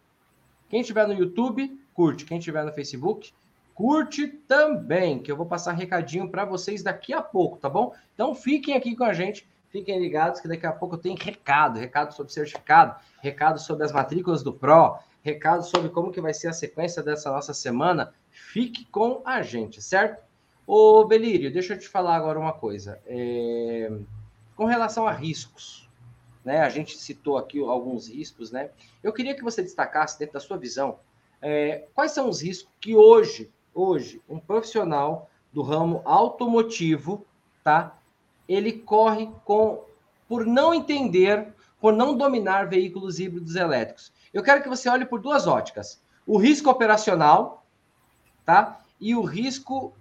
[0.70, 2.26] Quem estiver no YouTube, curte.
[2.26, 3.32] Quem estiver no Facebook,
[3.74, 7.94] curte também, que eu vou passar recadinho para vocês daqui a pouco, tá bom?
[8.14, 12.14] Então fiquem aqui com a gente, fiquem ligados que daqui a pouco tem recado, recado
[12.14, 16.54] sobre certificado, recado sobre as matrículas do Pro, recado sobre como que vai ser a
[16.54, 18.14] sequência dessa nossa semana.
[18.30, 20.24] Fique com a gente, certo?
[20.66, 23.00] Ô, Belírio, deixa eu te falar agora uma coisa.
[23.06, 23.92] É...
[24.56, 25.90] Com relação a riscos,
[26.44, 26.62] né?
[26.62, 28.70] A gente citou aqui alguns riscos, né?
[29.02, 31.00] Eu queria que você destacasse, dentro da sua visão,
[31.42, 37.26] é, quais são os riscos que hoje, hoje, um profissional do ramo automotivo,
[37.64, 37.98] tá?
[38.48, 39.84] Ele corre com
[40.28, 44.12] por não entender, por não dominar veículos híbridos elétricos.
[44.34, 47.66] Eu quero que você olhe por duas óticas: o risco operacional,
[48.46, 48.80] tá?
[49.00, 49.94] E o risco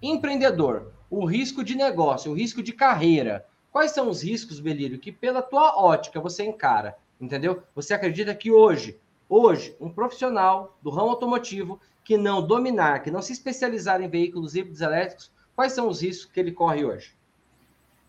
[0.00, 3.44] Empreendedor, o risco de negócio, o risco de carreira.
[3.72, 6.96] Quais são os riscos, Belírio, que pela tua ótica você encara?
[7.20, 7.62] Entendeu?
[7.74, 13.20] Você acredita que hoje, hoje, um profissional do ramo automotivo que não dominar, que não
[13.20, 17.14] se especializar em veículos híbridos elétricos, quais são os riscos que ele corre hoje?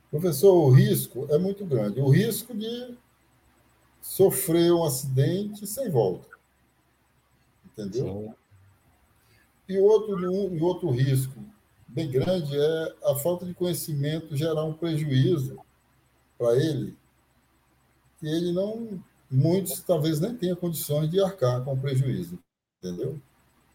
[0.09, 1.99] Professor, o risco é muito grande.
[1.99, 2.97] O risco de
[4.01, 6.27] sofrer um acidente sem volta.
[7.65, 8.05] Entendeu?
[8.05, 8.33] Sim.
[9.67, 10.19] E outro,
[10.55, 11.43] e outro risco
[11.87, 15.59] bem grande é a falta de conhecimento gerar um prejuízo
[16.37, 16.97] para ele,
[18.19, 22.39] que ele não, muitos talvez nem tenham condições de arcar com o prejuízo,
[22.81, 23.19] entendeu?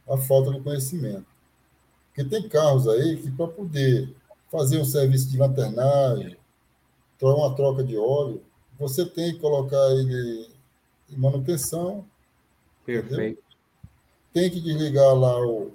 [0.09, 1.27] A falta de conhecimento.
[2.09, 4.15] Porque tem carros aí que para poder
[4.51, 6.37] fazer um serviço de lanternagem,
[7.33, 8.43] uma troca de óleo,
[8.79, 10.49] você tem que colocar ele
[11.11, 12.05] em manutenção.
[12.85, 13.15] Perfeito.
[13.15, 13.45] Entendeu?
[14.33, 15.73] Tem que desligar lá o,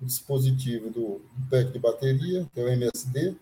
[0.00, 3.36] o dispositivo do, do pack de bateria, que é o MSD.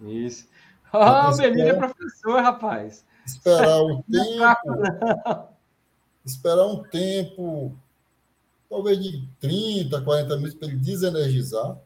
[0.00, 0.48] Isso.
[0.92, 3.04] Ah, oh, Belírio é professor, rapaz.
[3.32, 5.48] Esperar o tempo.
[6.24, 7.76] esperar um tempo,
[8.68, 11.78] talvez de 30, 40 minutos, para ele desenergizar.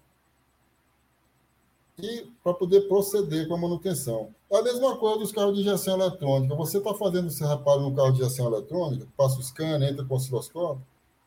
[1.96, 4.34] E para poder proceder com a manutenção.
[4.52, 6.54] A mesma coisa dos carros de injeção eletrônica.
[6.56, 10.14] Você está fazendo esse reparo no carro de injeção eletrônica, passa o scanner, entra com
[10.14, 10.84] o osciloscópio,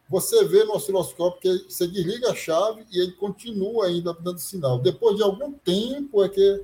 [0.10, 4.80] você vê no osciloscópio que você desliga a chave e ele continua ainda dando sinal.
[4.80, 6.63] Depois de algum tempo é que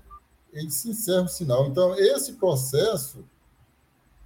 [0.54, 1.68] ele se encerra o sinal.
[1.68, 3.26] Então, esse processo,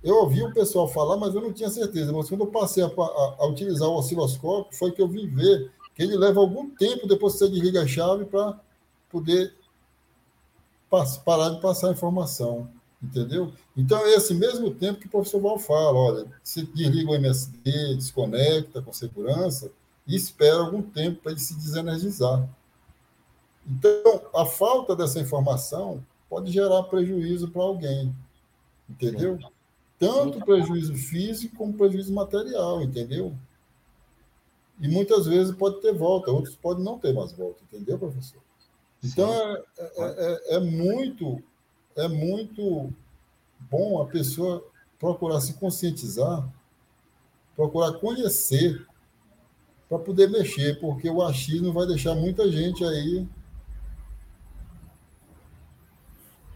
[0.04, 2.14] eu ouvi o pessoal falar, mas eu não tinha certeza.
[2.14, 5.72] Mas quando eu passei a, a, a utilizar o osciloscópio, foi que eu vim ver
[5.96, 8.60] que ele leva algum tempo depois que você desliga a chave para
[9.10, 9.54] poder
[11.26, 12.70] parar de passar a informação.
[13.02, 13.54] Entendeu?
[13.76, 17.96] Então, é esse mesmo tempo que o professor Val fala: olha, você desliga o MSD,
[17.96, 19.72] desconecta com segurança
[20.08, 22.48] e espera algum tempo para ele se desenergizar.
[23.68, 28.16] Então, a falta dessa informação pode gerar prejuízo para alguém,
[28.90, 29.38] entendeu?
[30.00, 33.36] Tanto prejuízo físico como prejuízo material, entendeu?
[34.80, 38.42] E muitas vezes pode ter volta, outros podem não ter mais volta, entendeu, professor?
[39.04, 41.42] Então, é, é, é, é muito
[41.96, 42.94] é muito
[43.60, 44.64] bom a pessoa
[45.00, 46.48] procurar se conscientizar,
[47.56, 48.88] procurar conhecer
[49.90, 53.28] para poder mexer, porque o achismo vai deixar muita gente aí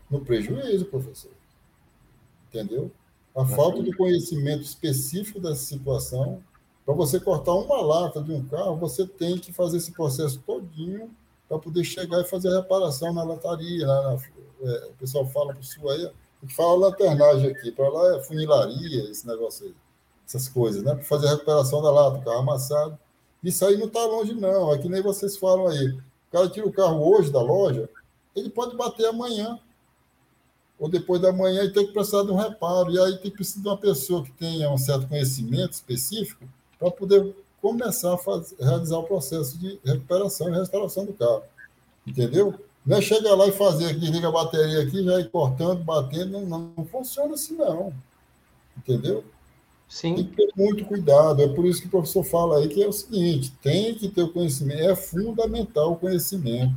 [0.10, 1.32] no prejuízo, professor.
[2.50, 2.92] Entendeu?
[3.36, 6.44] A falta de conhecimento específico dessa situação,
[6.86, 11.10] para você cortar uma lata de um carro, você tem que fazer esse processo todinho
[11.48, 14.18] para poder chegar e fazer a reparação na lataria, na,
[14.62, 16.10] é, o pessoal fala para o sul aí,
[16.50, 19.76] fala lanternagem aqui, para lá é funilaria, esse negócio aí,
[20.26, 20.96] essas coisas, né?
[20.96, 22.98] Para fazer a recuperação da lata, o carro amassado.
[23.44, 24.74] Isso aí não está longe, não.
[24.74, 25.88] É que nem vocês falam aí.
[25.90, 27.90] O cara tira o carro hoje da loja,
[28.36, 29.60] ele pode bater amanhã.
[30.82, 32.92] Ou depois da manhã e tem que precisar de um reparo.
[32.92, 36.44] E aí tem que precisar de uma pessoa que tenha um certo conhecimento específico
[36.80, 41.44] para poder começar a fazer, realizar o processo de recuperação e restauração do carro.
[42.06, 42.56] Entendeu?
[42.84, 46.46] Não é chegar lá e fazer, desliga a bateria aqui, já ir cortando, batendo, não,
[46.48, 47.94] não, não funciona assim, não.
[48.76, 49.24] Entendeu?
[49.88, 50.16] Sim.
[50.16, 51.44] Tem que ter muito cuidado.
[51.44, 54.24] É por isso que o professor fala aí que é o seguinte: tem que ter
[54.24, 56.74] o conhecimento, é fundamental o conhecimento.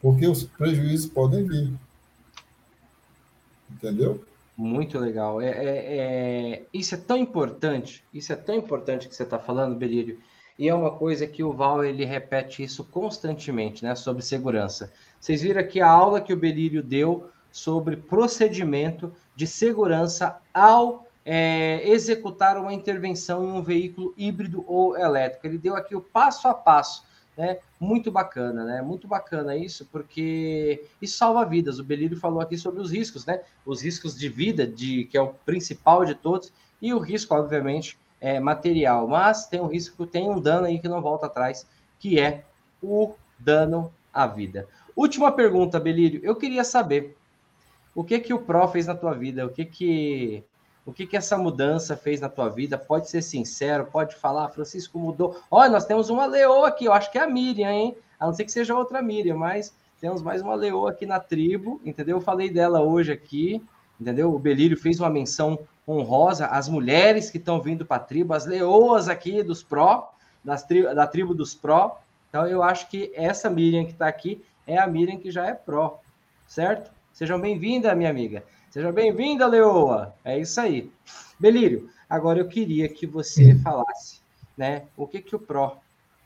[0.00, 1.72] Porque os prejuízos podem vir.
[3.82, 4.24] Entendeu?
[4.56, 5.40] Muito legal.
[5.40, 9.74] É, é, é, Isso é tão importante, isso é tão importante que você está falando,
[9.74, 10.18] Belírio
[10.58, 14.92] e é uma coisa que o Val ele repete isso constantemente, né, sobre segurança.
[15.18, 21.82] Vocês viram aqui a aula que o Belírio deu sobre procedimento de segurança ao é,
[21.88, 25.46] executar uma intervenção em um veículo híbrido ou elétrico.
[25.46, 27.04] Ele deu aqui o passo a passo,
[27.36, 27.58] né?
[27.80, 28.82] Muito bacana, né?
[28.82, 31.78] Muito bacana isso, porque isso salva vidas.
[31.78, 33.40] O Belírio falou aqui sobre os riscos, né?
[33.64, 37.98] Os riscos de vida, de que é o principal de todos, e o risco, obviamente,
[38.20, 39.08] é material.
[39.08, 41.66] Mas tem um risco, tem um dano aí que não volta atrás,
[41.98, 42.44] que é
[42.82, 44.68] o dano à vida.
[44.94, 46.20] Última pergunta, Belírio.
[46.22, 47.16] Eu queria saber
[47.94, 49.46] o que que o Pro fez na tua vida?
[49.46, 50.44] O que que
[50.84, 52.76] o que que essa mudança fez na tua vida?
[52.76, 55.40] Pode ser sincero, pode falar, Francisco mudou.
[55.50, 57.96] Olha, nós temos uma leoa aqui, eu acho que é a Miriam, hein?
[58.18, 61.80] A não ser que seja outra Miriam, mas temos mais uma leoa aqui na tribo,
[61.84, 62.16] entendeu?
[62.16, 63.62] Eu falei dela hoje aqui,
[64.00, 64.34] entendeu?
[64.34, 68.44] O Belírio fez uma menção honrosa às mulheres que estão vindo para a tribo, as
[68.44, 70.12] leoas aqui dos pró,
[70.44, 72.00] das tri da tribo dos pró.
[72.28, 75.54] Então eu acho que essa Miriam que está aqui é a Miriam que já é
[75.54, 76.00] pró,
[76.46, 76.90] certo?
[77.12, 78.42] Sejam bem-vindas, minha amiga.
[78.72, 80.14] Seja bem-vinda, Leoa.
[80.24, 80.90] É isso aí.
[81.38, 84.22] Belírio, agora eu queria que você falasse,
[84.56, 84.84] né?
[84.96, 85.76] O que que o Pro, o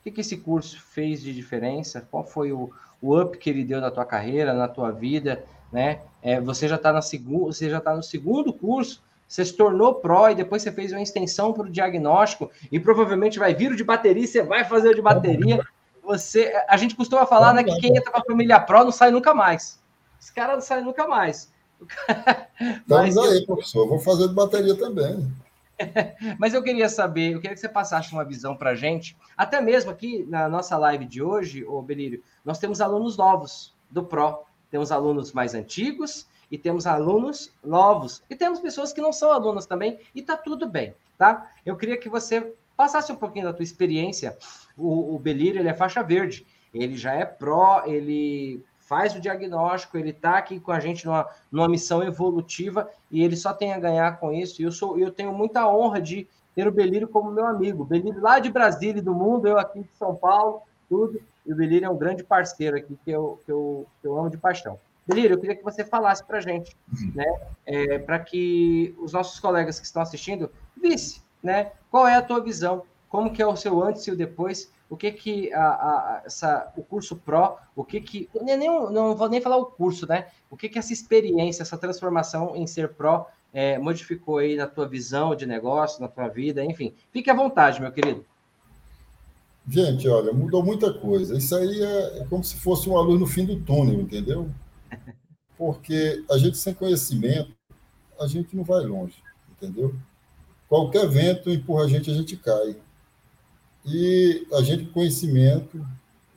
[0.04, 2.06] que que esse curso fez de diferença?
[2.08, 2.70] Qual foi o,
[3.02, 6.02] o up que ele deu na tua carreira, na tua vida, né?
[6.22, 9.96] É, você já está na segunda, você já está no segundo curso, você se tornou
[9.96, 13.76] pró e depois você fez uma extensão para o diagnóstico e provavelmente vai vir o
[13.76, 15.66] de bateria, você vai fazer o de bateria.
[16.00, 19.10] Você, a gente costuma falar, né, que quem entra para a família pró não sai
[19.10, 19.82] nunca mais.
[20.20, 21.55] Esse cara não sai nunca mais.
[22.80, 23.46] Estamos aí, eu...
[23.46, 23.88] professor.
[23.88, 25.32] Vou fazer de bateria também.
[26.38, 29.60] Mas eu queria saber, eu queria que você passasse uma visão para a gente, até
[29.60, 34.38] mesmo aqui na nossa live de hoje, ô Belírio, nós temos alunos novos do PRO,
[34.70, 39.66] temos alunos mais antigos e temos alunos novos, e temos pessoas que não são alunos
[39.66, 41.50] também, e tá tudo bem, tá?
[41.64, 44.36] Eu queria que você passasse um pouquinho da tua experiência.
[44.76, 49.98] O, o Belírio, ele é faixa verde, ele já é pró, ele faz o diagnóstico,
[49.98, 53.78] ele está aqui com a gente numa, numa missão evolutiva e ele só tem a
[53.78, 54.62] ganhar com isso.
[54.62, 57.84] E eu, sou, eu tenho muita honra de ter o Belírio como meu amigo.
[57.84, 61.20] Belírio lá de Brasília e do mundo, eu aqui de São Paulo, tudo.
[61.44, 64.30] E o Belírio é um grande parceiro aqui que eu, que eu, que eu amo
[64.30, 64.78] de paixão.
[65.06, 66.76] Belírio, eu queria que você falasse para a gente,
[67.14, 72.22] né, é, para que os nossos colegas que estão assistindo vissem, né, qual é a
[72.22, 75.66] tua visão, como que é o seu antes e o depois o que que a,
[75.66, 80.06] a, essa, o curso Pro, o que que, nem, não vou nem falar o curso,
[80.06, 80.28] né?
[80.50, 84.86] O que que essa experiência, essa transformação em ser Pro é, modificou aí na tua
[84.86, 86.94] visão de negócio, na tua vida, enfim.
[87.10, 88.24] Fique à vontade, meu querido.
[89.68, 91.36] Gente, olha, mudou muita coisa.
[91.36, 94.48] Isso aí é, é como se fosse uma luz no fim do túnel, entendeu?
[95.58, 97.50] Porque a gente sem conhecimento,
[98.20, 99.16] a gente não vai longe,
[99.50, 99.94] entendeu?
[100.68, 102.76] Qualquer vento empurra a gente, a gente cai.
[103.86, 105.86] E a gente, conhecimento,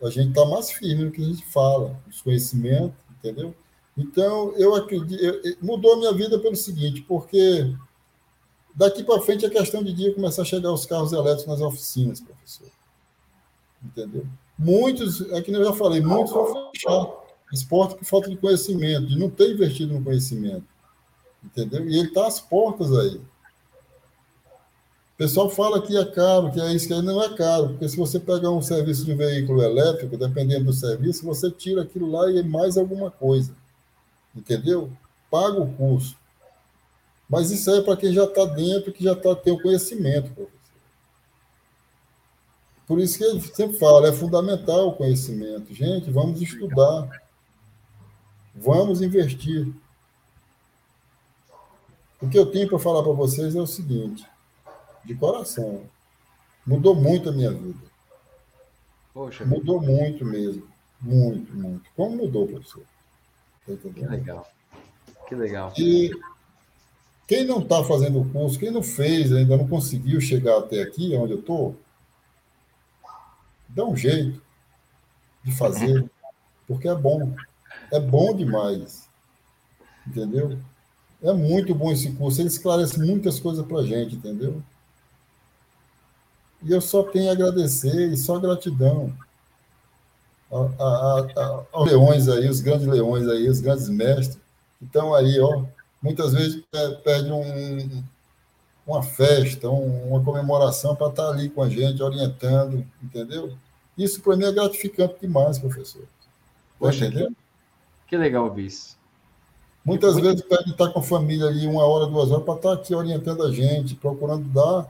[0.03, 3.53] a gente está mais firme no que a gente fala, os conhecimentos, entendeu?
[3.97, 5.21] Então, eu acredito,
[5.62, 7.73] mudou a minha vida pelo seguinte, porque
[8.73, 12.21] daqui para frente é questão de dia começar a chegar os carros elétricos nas oficinas,
[12.21, 12.69] professor.
[13.83, 14.25] Entendeu?
[14.57, 17.19] Muitos, é que eu já falei, muitos vão fechar
[17.51, 20.65] esporte por falta de conhecimento, de não ter investido no conhecimento.
[21.43, 21.89] Entendeu?
[21.89, 23.19] E ele está às portas aí
[25.19, 27.97] pessoal fala que é caro, que é isso, que aí não é caro, porque se
[27.97, 32.39] você pegar um serviço de veículo elétrico, dependendo do serviço, você tira aquilo lá e
[32.39, 33.53] é mais alguma coisa.
[34.34, 34.89] Entendeu?
[35.29, 36.15] Paga o curso.
[37.29, 40.32] Mas isso aí é para quem já está dentro, que já tá, tem o conhecimento,
[40.32, 40.60] professor.
[42.88, 45.73] Por isso que ele sempre fala, é fundamental o conhecimento.
[45.73, 47.10] Gente, vamos estudar.
[48.55, 49.67] Vamos investir.
[52.21, 54.25] O que eu tenho para falar para vocês é o seguinte:
[55.05, 55.83] de coração.
[56.65, 57.79] Mudou muito a minha vida.
[59.13, 60.67] Poxa, mudou muito mesmo.
[61.01, 61.89] Muito, muito.
[61.95, 62.83] Como mudou, professor?
[63.65, 64.51] Tá que legal.
[65.27, 65.73] Que legal.
[65.77, 66.12] E
[67.27, 71.15] quem não está fazendo o curso, quem não fez, ainda não conseguiu chegar até aqui,
[71.15, 71.75] onde eu estou,
[73.67, 74.41] dá um jeito
[75.43, 76.09] de fazer,
[76.67, 77.35] porque é bom.
[77.91, 79.08] É bom demais.
[80.08, 80.60] Entendeu?
[81.21, 82.41] É muito bom esse curso.
[82.41, 84.63] Ele esclarece muitas coisas para a gente, entendeu?
[86.63, 89.13] E eu só tenho a agradecer e só gratidão
[90.51, 94.39] a, a, a, aos leões aí, os grandes leões aí, os grandes mestres,
[94.77, 95.63] que estão aí, ó,
[96.01, 96.63] muitas vezes
[97.03, 98.03] pede um,
[98.85, 103.53] uma festa, um, uma comemoração para estar ali com a gente, orientando, entendeu?
[103.97, 106.03] Isso para mim é gratificante demais, professor.
[106.79, 107.31] Poxa, entendeu?
[108.07, 108.97] Que, legal isso.
[109.85, 112.95] Muitas vezes pede estar com a família ali uma hora, duas horas, para estar aqui
[112.95, 114.87] orientando a gente, procurando dar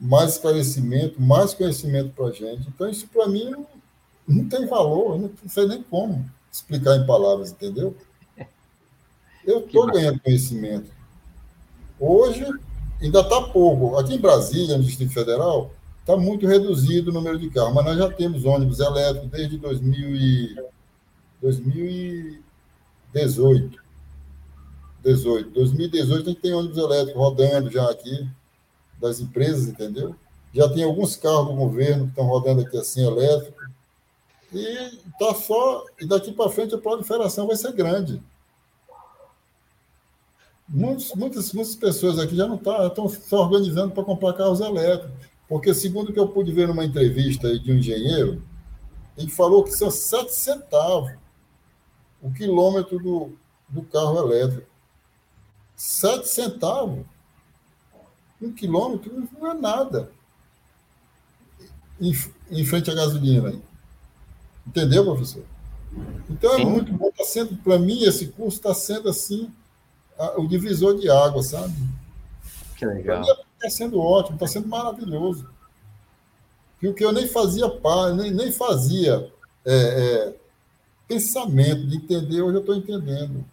[0.00, 2.68] mais esclarecimento, mais conhecimento para a gente.
[2.68, 3.66] Então, isso para mim não,
[4.26, 7.96] não, tem valor, eu não sei nem como explicar em palavras, entendeu?
[9.44, 10.90] Eu estou ganhando conhecimento.
[11.98, 12.46] Hoje,
[13.00, 13.96] ainda está pouco.
[13.96, 17.98] Aqui em Brasília, no Distrito Federal, está muito reduzido o número de carros, mas nós
[17.98, 20.56] já temos ônibus elétricos desde 2000 e...
[21.40, 23.78] 2018.
[25.02, 25.50] 18.
[25.50, 28.28] 2018 a gente tem ônibus elétrico rodando já aqui,
[29.00, 30.14] das empresas, entendeu?
[30.52, 33.58] Já tem alguns carros do governo que estão rodando aqui assim, elétrico.
[34.52, 35.84] E tá só.
[36.00, 38.22] E daqui para frente a proliferação vai ser grande.
[40.68, 45.14] Muitos, muitas, muitas pessoas aqui já não tá, estão se organizando para comprar carros elétricos.
[45.48, 48.42] Porque, segundo que eu pude ver numa entrevista de um engenheiro,
[49.16, 51.12] ele falou que são 7 centavos
[52.20, 53.32] o quilômetro do,
[53.68, 54.68] do carro elétrico.
[55.76, 57.04] 7 centavos.
[58.40, 60.10] Um quilômetro não é nada.
[62.00, 62.12] Em,
[62.50, 63.60] em frente à gasolina.
[64.66, 65.44] Entendeu, professor?
[66.30, 66.64] Então é Sim.
[66.66, 67.10] muito bom.
[67.10, 69.50] Tá sendo, para mim, esse curso está sendo assim
[70.18, 71.74] a, o divisor de água, sabe?
[72.76, 73.22] Que legal.
[73.54, 75.48] Está sendo ótimo, está sendo maravilhoso.
[76.78, 79.32] Que o que eu nem fazia par, nem, nem fazia
[79.64, 80.34] é, é,
[81.08, 83.44] pensamento de entender, hoje eu estou entendendo.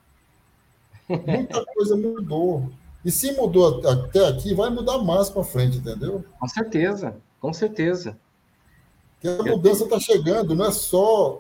[1.09, 2.69] Muita coisa mudou.
[3.05, 6.25] E se mudou até aqui, vai mudar mais para frente, entendeu?
[6.39, 8.17] Com certeza, com certeza.
[9.21, 11.39] Que a mudança está chegando, não é só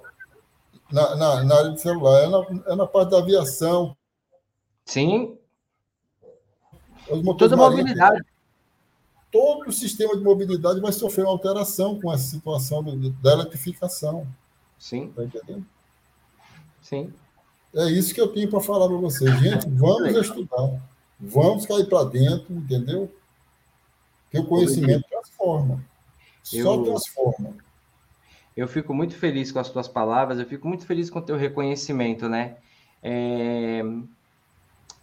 [0.91, 3.97] na, na, na, área de celular, é na, é na parte da aviação.
[4.85, 5.35] Sim.
[7.35, 8.23] Toda mobilidade.
[9.31, 12.83] Todo o sistema de mobilidade vai sofrer uma alteração com essa situação
[13.23, 14.27] da eletrificação.
[14.77, 15.07] Sim.
[15.07, 15.65] Está entendendo?
[16.79, 17.11] Sim.
[17.73, 19.37] É isso que eu tenho para falar para vocês.
[19.39, 20.79] Gente, vamos estudar.
[21.19, 23.11] Vamos cair para dentro, entendeu?
[24.29, 25.83] Que o conhecimento transforma.
[26.43, 27.55] Só eu, transforma.
[28.55, 31.37] Eu fico muito feliz com as tuas palavras, eu fico muito feliz com o teu
[31.37, 32.57] reconhecimento, né?
[33.01, 33.83] É,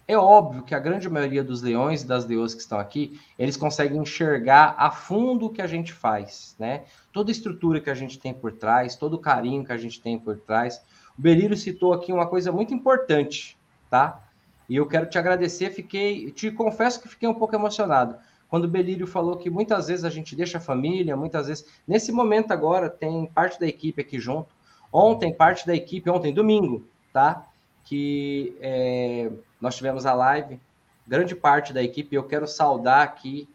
[0.07, 3.55] é óbvio que a grande maioria dos leões e das leões que estão aqui, eles
[3.55, 6.83] conseguem enxergar a fundo o que a gente faz, né?
[7.11, 10.01] Toda a estrutura que a gente tem por trás, todo o carinho que a gente
[10.01, 10.81] tem por trás.
[11.17, 13.57] O Berílio citou aqui uma coisa muito importante,
[13.89, 14.21] tá?
[14.73, 18.17] E eu quero te agradecer, fiquei, te confesso que fiquei um pouco emocionado.
[18.49, 21.67] Quando o Belírio falou que muitas vezes a gente deixa a família, muitas vezes.
[21.87, 24.49] Nesse momento agora, tem parte da equipe aqui junto.
[24.91, 27.45] Ontem, parte da equipe, ontem, domingo, tá?
[27.85, 30.59] Que é, nós tivemos a live,
[31.07, 32.15] grande parte da equipe.
[32.15, 33.47] Eu quero saudar aqui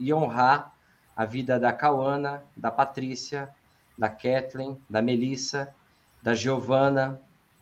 [0.00, 0.72] e honrar
[1.14, 3.50] a vida da Cauana, da Patrícia,
[3.98, 5.74] da Kathleen, da Melissa,
[6.22, 7.20] da Giovana,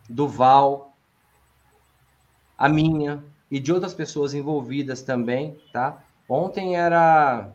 [0.09, 0.92] do Val,
[2.63, 6.01] a minha e de outras pessoas envolvidas também, tá?
[6.29, 7.49] Ontem era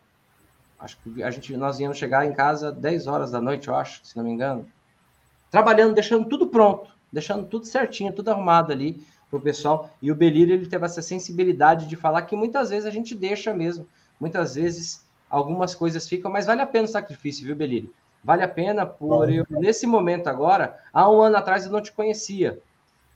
[0.77, 4.01] acho que a gente nós íamos chegar em casa 10 horas da noite, eu acho,
[4.03, 4.67] se não me engano.
[5.49, 9.89] Trabalhando, deixando tudo pronto, deixando tudo certinho, tudo arrumado ali pro pessoal.
[10.01, 13.53] E o Belírio ele teve essa sensibilidade de falar que muitas vezes a gente deixa
[13.53, 13.87] mesmo,
[14.19, 17.93] muitas vezes algumas coisas ficam, mas vale a pena o sacrifício, viu, Belírio?
[18.21, 21.93] Vale a pena por eu, nesse momento agora, há um ano atrás eu não te
[21.93, 22.61] conhecia.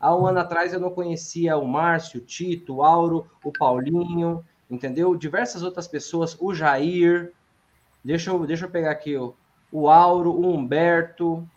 [0.01, 4.43] Há um ano atrás eu não conhecia o Márcio, o Tito, o Auro, o Paulinho,
[4.67, 5.15] entendeu?
[5.15, 7.31] Diversas outras pessoas, o Jair.
[8.03, 9.35] Deixa eu, deixa eu pegar aqui o,
[9.71, 11.47] o Auro, o Humberto,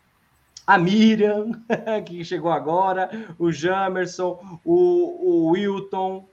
[0.66, 1.52] a Miriam,
[2.04, 6.28] que chegou agora, o Jamerson, o, o Wilton.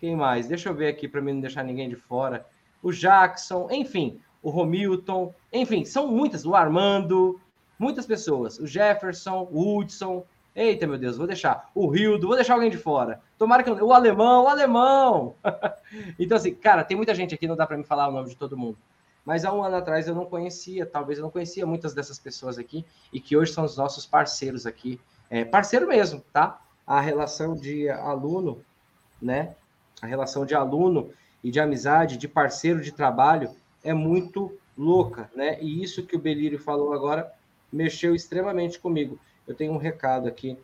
[0.00, 0.48] Quem mais?
[0.48, 2.44] Deixa eu ver aqui para mim não deixar ninguém de fora.
[2.82, 7.40] O Jackson, enfim, o Romilton, enfim, são muitas, o Armando,
[7.78, 10.24] muitas pessoas, o Jefferson, o Hudson,
[10.58, 13.92] eita meu Deus, vou deixar, o Rildo, vou deixar alguém de fora, tomara que o
[13.92, 15.34] alemão, o alemão,
[16.18, 18.36] então assim, cara, tem muita gente aqui, não dá para me falar o nome de
[18.36, 18.76] todo mundo,
[19.24, 22.58] mas há um ano atrás eu não conhecia, talvez eu não conhecia muitas dessas pessoas
[22.58, 25.00] aqui, e que hoje são os nossos parceiros aqui,
[25.30, 26.60] é, parceiro mesmo, tá?
[26.86, 28.62] A relação de aluno,
[29.20, 29.54] né,
[30.00, 31.10] a relação de aluno
[31.42, 33.50] e de amizade, de parceiro de trabalho,
[33.84, 35.58] é muito louca, né?
[35.60, 37.32] E isso que o Belírio falou agora
[37.72, 39.18] mexeu extremamente comigo.
[39.48, 40.58] Eu tenho um recado aqui.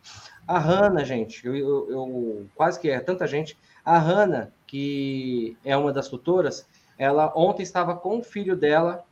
[0.47, 3.57] A Hanna, gente, eu, eu, eu, quase que é tanta gente.
[3.83, 6.67] A Hanna, que é uma das tutoras,
[6.97, 9.03] ela ontem estava com o filho dela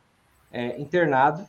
[0.52, 1.44] é, internado,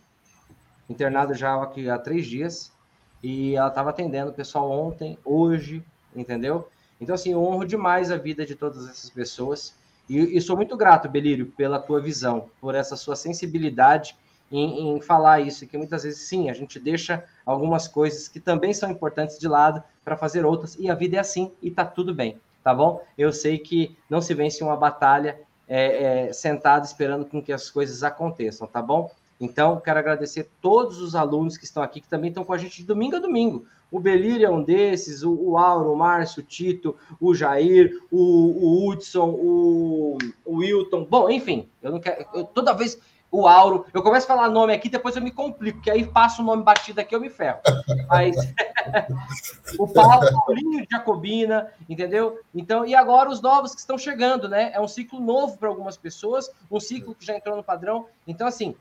[0.89, 2.73] internado já aqui há três dias,
[3.21, 5.83] e ela estava atendendo o pessoal ontem, hoje,
[6.15, 6.67] entendeu?
[6.99, 9.75] Então, assim, eu honro demais a vida de todas essas pessoas.
[10.09, 14.15] E, e, sou muito grato, Belírio, pela tua visão, por essa sua sensibilidade
[14.51, 18.73] em, em, falar isso, que muitas vezes, sim, a gente deixa algumas coisas que também
[18.73, 22.13] são importantes de lado para fazer outras, e a vida é assim, e tá tudo
[22.13, 23.01] bem, tá bom?
[23.17, 27.69] Eu sei que não se vence uma batalha é, é, sentado esperando com que as
[27.69, 29.11] coisas aconteçam, tá bom?
[29.39, 32.77] Então, quero agradecer todos os alunos que estão aqui, que também estão com a gente
[32.77, 33.65] de domingo a domingo.
[33.91, 38.17] O Belírio é um desses, o, o Auro, o Márcio, o Tito, o Jair, o,
[38.17, 41.05] o Hudson, o, o Wilton.
[41.05, 42.25] Bom, enfim, eu não quero.
[42.33, 42.99] Eu, toda vez
[43.35, 43.85] o Auro.
[43.93, 46.63] Eu começo a falar nome aqui, depois eu me complico, porque aí passo o nome
[46.63, 47.59] batido aqui, eu me ferro.
[48.07, 48.35] Mas
[49.77, 52.39] o Paulo, Paulinho Jacobina, entendeu?
[52.53, 54.71] Então, e agora os novos que estão chegando, né?
[54.73, 58.07] É um ciclo novo para algumas pessoas, um ciclo que já entrou no padrão.
[58.25, 58.75] Então, assim,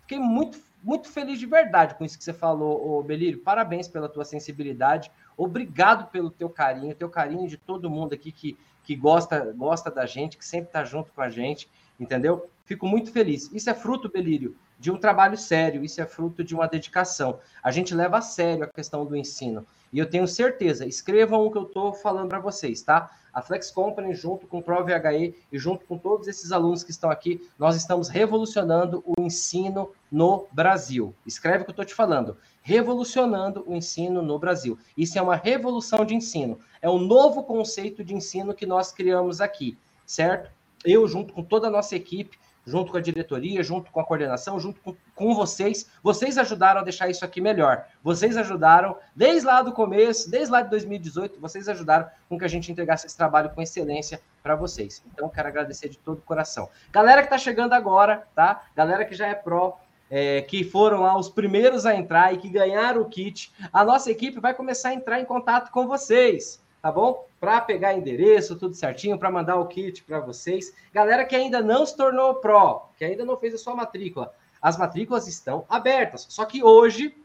[0.00, 3.40] fiquei muito, muito feliz de verdade com isso que você falou, Belírio.
[3.40, 5.10] Parabéns pela tua sensibilidade.
[5.36, 10.06] Obrigado pelo teu carinho, teu carinho de todo mundo aqui que, que gosta, gosta da
[10.06, 11.68] gente, que sempre está junto com a gente,
[12.02, 12.48] entendeu?
[12.64, 13.50] Fico muito feliz.
[13.52, 17.38] Isso é fruto, Belírio, de um trabalho sério, isso é fruto de uma dedicação.
[17.62, 19.64] A gente leva a sério a questão do ensino.
[19.92, 23.10] E eu tenho certeza, escrevam o que eu estou falando para vocês, tá?
[23.32, 27.10] A Flex Company, junto com o ProVHE e junto com todos esses alunos que estão
[27.10, 31.14] aqui, nós estamos revolucionando o ensino no Brasil.
[31.26, 32.36] Escreve o que eu estou te falando.
[32.62, 34.78] Revolucionando o ensino no Brasil.
[34.96, 36.58] Isso é uma revolução de ensino.
[36.80, 40.50] É um novo conceito de ensino que nós criamos aqui, certo?
[40.84, 44.58] Eu, junto com toda a nossa equipe, junto com a diretoria, junto com a coordenação,
[44.58, 45.88] junto com, com vocês.
[46.02, 47.86] Vocês ajudaram a deixar isso aqui melhor.
[48.02, 52.48] Vocês ajudaram, desde lá do começo, desde lá de 2018, vocês ajudaram com que a
[52.48, 55.02] gente entregasse esse trabalho com excelência para vocês.
[55.12, 56.68] Então, quero agradecer de todo o coração.
[56.90, 58.62] Galera que está chegando agora, tá?
[58.76, 59.78] Galera que já é pró,
[60.10, 64.10] é, que foram lá os primeiros a entrar e que ganharam o kit, a nossa
[64.10, 67.24] equipe vai começar a entrar em contato com vocês tá bom?
[67.38, 70.74] Para pegar endereço, tudo certinho, para mandar o kit para vocês.
[70.92, 74.76] Galera que ainda não se tornou Pro, que ainda não fez a sua matrícula, as
[74.76, 76.26] matrículas estão abertas.
[76.28, 77.16] Só que hoje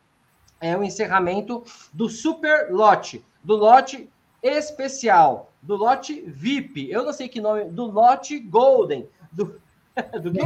[0.62, 4.08] é o encerramento do super lote, do lote
[4.44, 6.92] especial, do lote VIP.
[6.92, 9.60] Eu não sei que nome, do lote Golden, do
[10.22, 10.42] Do quê?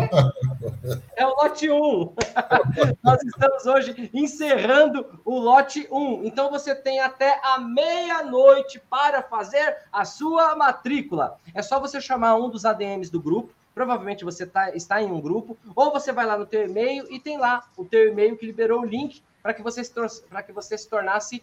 [1.15, 1.75] É o lote 1.
[3.03, 6.25] Nós estamos hoje encerrando o lote 1.
[6.25, 11.37] Então você tem até a meia-noite para fazer a sua matrícula.
[11.53, 13.53] É só você chamar um dos ADMs do grupo.
[13.73, 17.17] Provavelmente você tá, está em um grupo, ou você vai lá no teu e-mail e
[17.17, 19.93] tem lá o teu e-mail que liberou o link para que você se,
[20.29, 21.41] para que você se tornasse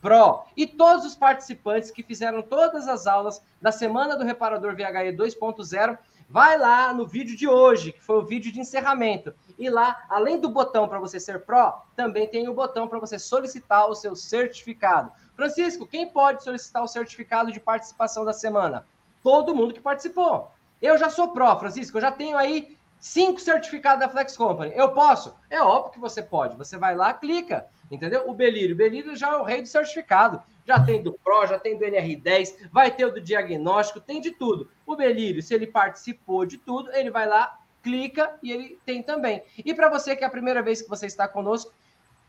[0.00, 0.44] Pro.
[0.56, 5.98] E todos os participantes que fizeram todas as aulas da semana do Reparador VHE 2.0
[6.28, 9.32] Vai lá no vídeo de hoje, que foi o vídeo de encerramento.
[9.56, 13.18] E lá, além do botão para você ser pró, também tem o botão para você
[13.18, 15.12] solicitar o seu certificado.
[15.36, 18.86] Francisco, quem pode solicitar o certificado de participação da semana?
[19.22, 20.50] Todo mundo que participou.
[20.82, 24.72] Eu já sou pró, Francisco, eu já tenho aí cinco certificados da Flex Company.
[24.74, 25.34] Eu posso?
[25.48, 26.56] É óbvio que você pode.
[26.56, 28.28] Você vai lá, clica, entendeu?
[28.28, 28.74] O Belírio.
[28.74, 31.84] O Belírio já é o rei do certificado já tem do PRO, já tem do
[31.84, 34.68] NR10, vai ter o do diagnóstico, tem de tudo.
[34.84, 39.42] O Belírio, se ele participou de tudo, ele vai lá, clica e ele tem também.
[39.64, 41.72] E para você que é a primeira vez que você está conosco,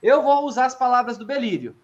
[0.03, 1.75] eu vou usar as palavras do Belírio.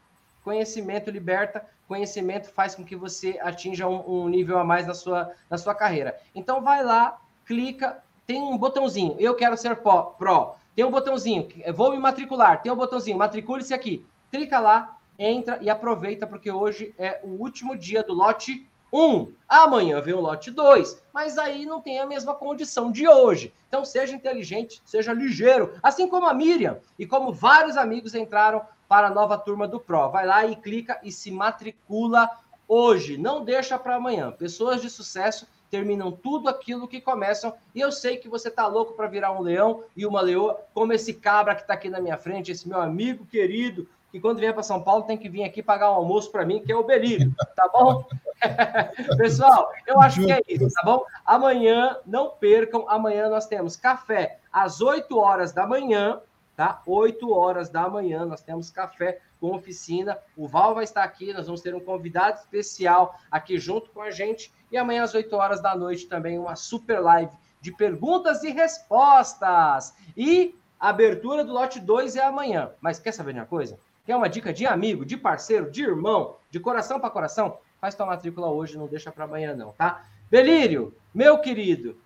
[0.44, 5.32] Conhecimento liberta, conhecimento faz com que você atinja um, um nível a mais na sua,
[5.50, 6.20] na sua carreira.
[6.36, 11.92] Então vai lá, clica, tem um botãozinho, eu quero ser pro, tem um botãozinho, vou
[11.92, 14.06] me matricular, tem um botãozinho, matricule-se aqui.
[14.30, 19.32] Clica lá, entra e aproveita, porque hoje é o último dia do lote 1.
[19.50, 23.54] Amanhã vem o lote 2, mas aí não tem a mesma condição de hoje.
[23.68, 29.08] Então seja inteligente, seja ligeiro, assim como a Miriam e como vários amigos entraram para
[29.08, 30.12] a nova turma do Pro.
[30.12, 32.30] Vai lá e clica e se matricula
[32.68, 34.32] hoje, não deixa para amanhã.
[34.32, 37.52] Pessoas de sucesso terminam tudo aquilo que começam.
[37.74, 40.94] E eu sei que você tá louco para virar um leão e uma leoa, como
[40.94, 44.54] esse cabra que está aqui na minha frente, esse meu amigo querido, que quando vier
[44.54, 46.84] para São Paulo tem que vir aqui pagar um almoço para mim, que é o
[46.84, 48.06] Belírio, tá bom?
[49.18, 51.04] Pessoal, eu acho que é isso, tá bom?
[51.26, 56.22] Amanhã, não percam, amanhã nós temos café às 8 horas da manhã,
[56.56, 56.80] tá?
[56.86, 60.20] 8 horas da manhã nós temos café com oficina.
[60.38, 64.12] O Val vai estar aqui, nós vamos ter um convidado especial aqui junto com a
[64.12, 64.54] gente.
[64.72, 69.96] E amanhã às 8 horas da noite também uma super live de perguntas e respostas.
[70.16, 72.70] E a abertura do lote 2 é amanhã.
[72.80, 73.80] Mas quer saber de uma coisa?
[74.06, 77.58] Quer uma dica de amigo, de parceiro, de irmão, de coração para coração?
[77.80, 80.06] Faz tua matrícula hoje, não deixa para amanhã não, tá?
[80.30, 81.98] Belírio, meu querido,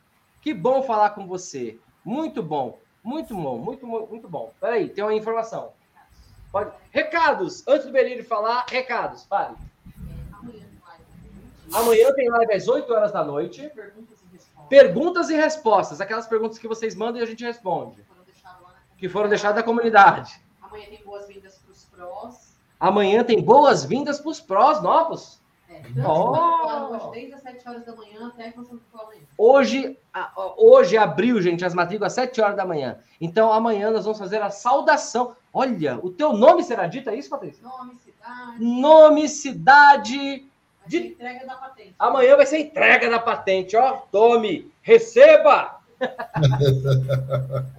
[0.41, 1.79] que bom falar com você.
[2.05, 4.53] Muito bom, muito bom, muito, muito bom.
[4.59, 5.71] Peraí, tem uma informação.
[6.51, 6.71] Pode...
[6.91, 9.55] Recados, antes do Belírio falar, recados, fale.
[11.73, 13.69] Amanhã tem live às 8 horas da noite.
[13.69, 14.67] Perguntas e respostas.
[14.69, 18.05] Perguntas e respostas, aquelas perguntas que vocês mandam e a gente responde.
[18.97, 20.39] Que foram deixadas na comunidade.
[20.61, 21.56] Amanhã tem boas-vindas
[21.97, 22.55] prós.
[22.79, 25.41] Amanhã tem boas-vindas para os prós novos.
[25.69, 26.93] É, oh.
[26.93, 28.53] hoje, desde as 7 horas da manhã até.
[29.37, 29.97] Hoje,
[30.55, 32.99] hoje abriu, gente, as matrículas às 7 horas da manhã.
[33.19, 35.35] Então, amanhã nós vamos fazer a saudação.
[35.51, 37.63] Olha, o teu nome será dito, é isso, Patrícia?
[37.63, 40.45] Nome, cidade nome, cidade.
[40.85, 40.97] De...
[40.97, 41.95] Entrega da patente.
[41.99, 43.97] Amanhã vai ser entrega da patente, ó.
[44.11, 45.81] Tome, receba!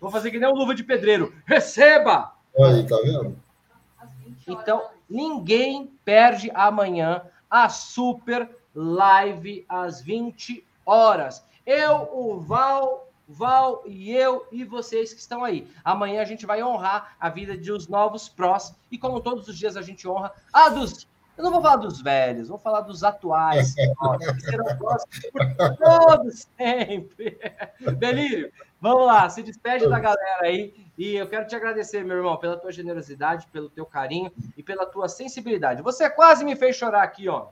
[0.00, 1.34] Vou fazer que nem um luva de pedreiro.
[1.44, 2.32] Receba!
[2.58, 3.36] Aí, tá vendo?
[4.46, 11.44] Então, ninguém perde amanhã a super live às 20 horas.
[11.64, 15.68] Eu, o Val, Val e eu e vocês que estão aí.
[15.84, 19.76] Amanhã a gente vai honrar a vida dos novos prós e como todos os dias
[19.76, 21.06] a gente honra a dos
[21.40, 23.80] eu não vou falar dos velhos, vou falar dos atuais, que
[24.44, 27.38] serão próximos por todos sempre.
[27.96, 30.74] Belírio, vamos lá, se despede da galera aí.
[30.98, 34.84] E eu quero te agradecer, meu irmão, pela tua generosidade, pelo teu carinho e pela
[34.84, 35.80] tua sensibilidade.
[35.80, 37.48] Você quase me fez chorar aqui, ó.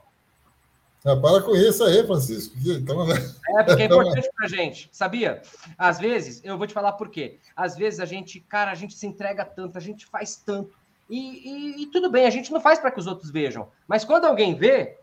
[1.03, 2.55] Ah, para com isso aí, Francisco.
[2.67, 3.11] Então...
[3.11, 5.41] É, porque é importante pra gente, sabia?
[5.79, 7.39] Às vezes, eu vou te falar por quê.
[7.57, 10.78] Às vezes a gente, cara, a gente se entrega tanto, a gente faz tanto.
[11.09, 13.69] E, e, e tudo bem, a gente não faz para que os outros vejam.
[13.87, 14.99] Mas quando alguém vê,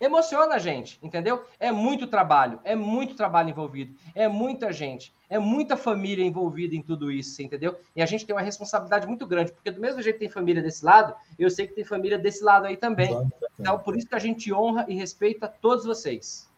[0.00, 1.44] emociona a gente, entendeu?
[1.58, 6.82] É muito trabalho, é muito trabalho envolvido, é muita gente, é muita família envolvida em
[6.82, 7.78] tudo isso, entendeu?
[7.94, 10.62] E a gente tem uma responsabilidade muito grande, porque do mesmo jeito que tem família
[10.62, 13.16] desse lado, eu sei que tem família desse lado aí também.
[13.58, 16.50] Então, por isso que a gente honra e respeita todos vocês.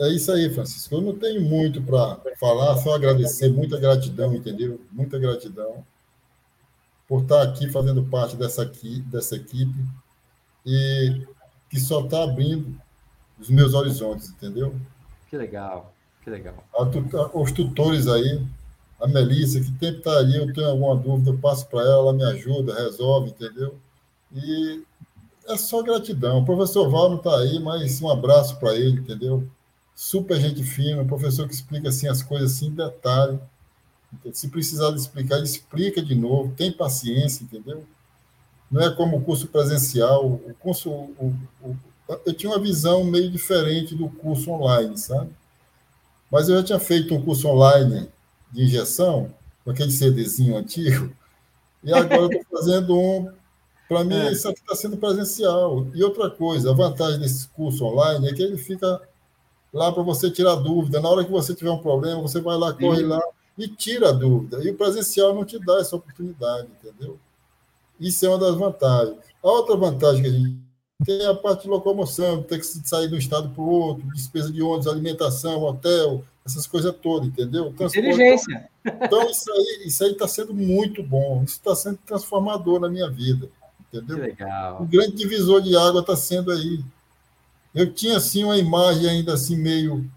[0.00, 0.94] É isso aí, Francisco.
[0.94, 4.80] Eu não tenho muito para falar, só agradecer, muita gratidão, entendeu?
[4.90, 5.84] Muita gratidão
[7.08, 9.78] por estar aqui fazendo parte dessa, aqui, dessa equipe
[10.64, 11.22] e
[11.68, 12.80] que só está abrindo
[13.38, 14.74] os meus horizontes, entendeu?
[15.28, 15.92] Que legal,
[16.22, 16.64] que legal.
[17.34, 18.44] os tutores aí,
[19.00, 22.12] a Melissa, que sempre está ali, eu tenho alguma dúvida, eu passo para ela, ela
[22.12, 23.76] me ajuda, resolve, entendeu?
[24.32, 24.82] E
[25.46, 26.38] é só gratidão.
[26.40, 29.46] O professor Val não está aí, mas um abraço para ele, entendeu?
[29.94, 33.38] Super gente fina, um professor que explica assim as coisas assim em detalhe.
[34.32, 37.84] Se precisar de explicar, ele explica de novo, tem paciência, entendeu?
[38.70, 40.26] Não é como o curso presencial.
[40.26, 41.76] O curso, o, o,
[42.24, 45.30] eu tinha uma visão meio diferente do curso online, sabe?
[46.30, 48.08] Mas eu já tinha feito um curso online
[48.50, 49.30] de injeção,
[49.64, 51.12] com aquele CDzinho antigo,
[51.82, 53.30] e agora eu estou fazendo um.
[53.88, 54.32] Para mim, é.
[54.32, 55.86] isso aqui está sendo presencial.
[55.94, 59.00] E outra coisa, a vantagem desse curso online é que ele fica
[59.74, 61.00] lá para você tirar dúvida.
[61.00, 63.06] Na hora que você tiver um problema, você vai lá, corre Sim.
[63.08, 63.20] lá
[63.58, 64.62] e tira a dúvida.
[64.62, 67.18] E o presencial não te dá essa oportunidade, entendeu?
[67.98, 69.16] Isso é uma das vantagens.
[69.42, 70.56] A outra vantagem que a gente
[71.04, 74.06] tem é a parte de locomoção, ter que sair de um estado para o outro,
[74.14, 77.72] despesa de ônibus, alimentação, hotel, essas coisas todas, entendeu?
[77.72, 77.98] Transporte.
[77.98, 78.68] Inteligência.
[78.84, 83.48] Então, isso aí isso está sendo muito bom, isso está sendo transformador na minha vida,
[83.92, 84.16] entendeu?
[84.16, 84.82] Que legal.
[84.82, 86.80] O grande divisor de água está sendo aí
[87.74, 90.08] eu tinha assim uma imagem ainda assim meio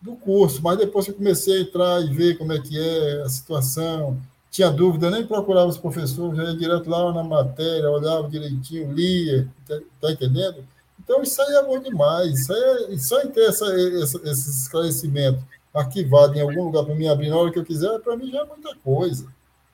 [0.00, 3.22] do curso, mas depois que eu comecei a entrar e ver como é que é
[3.22, 8.28] a situação, tinha dúvida, nem procurava os professores, já ia direto lá na matéria, olhava
[8.28, 10.64] direitinho, lia, tá, tá entendendo?
[10.98, 14.50] Então isso aí é bom demais, isso aí é, só em ter essa, essa, esse
[14.50, 18.30] esclarecimento arquivado em algum lugar para mim abrir na hora que eu quiser, para mim
[18.30, 19.26] já é muita coisa,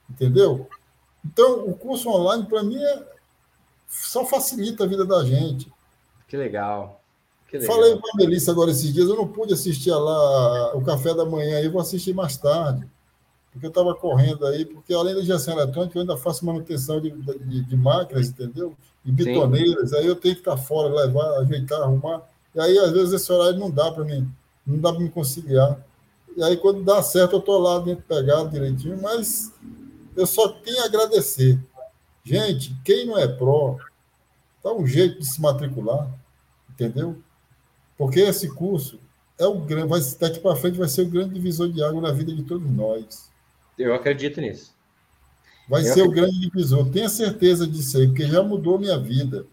[0.09, 0.69] entendeu?
[1.25, 3.03] Então o curso online para mim é,
[3.89, 5.73] só facilita a vida da gente.
[6.29, 7.04] Que legal.
[7.61, 11.25] Falei com a Melissa agora esses dias, eu não pude assistir lá o café da
[11.25, 12.87] manhã, eu vou assistir mais tarde,
[13.53, 17.11] porque eu estava correndo aí, porque além da injeção eletrônica, eu ainda faço manutenção de,
[17.11, 18.75] de, de máquinas, entendeu?
[19.05, 19.97] E betoneiras, Sim.
[19.97, 22.23] aí eu tenho que estar fora, levar, ajeitar, arrumar.
[22.55, 24.29] E aí, às vezes, esse horário não dá para mim,
[24.67, 25.79] não dá para me conciliar.
[26.37, 29.53] E aí, quando dá certo, eu estou lá dentro pegado direitinho, mas
[30.17, 31.61] eu só tenho a agradecer.
[32.25, 33.77] Gente, quem não é pró,
[34.63, 36.09] dá um jeito de se matricular,
[36.71, 37.19] entendeu?
[37.97, 38.99] Porque esse curso
[39.39, 42.13] é o grande, vai, daqui para frente vai ser o grande divisor de água na
[42.13, 43.31] vida de todos nós.
[43.79, 44.73] Eu acredito nisso.
[45.69, 46.11] Vai Eu ser acredito.
[46.11, 46.91] o grande divisor.
[46.91, 49.47] Tenha certeza disso aí, porque já mudou minha vida.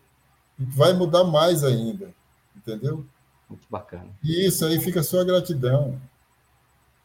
[0.60, 2.14] E vai mudar mais ainda.
[2.56, 3.06] Entendeu?
[3.50, 4.08] Muito bacana.
[4.24, 6.00] E isso aí fica só a gratidão.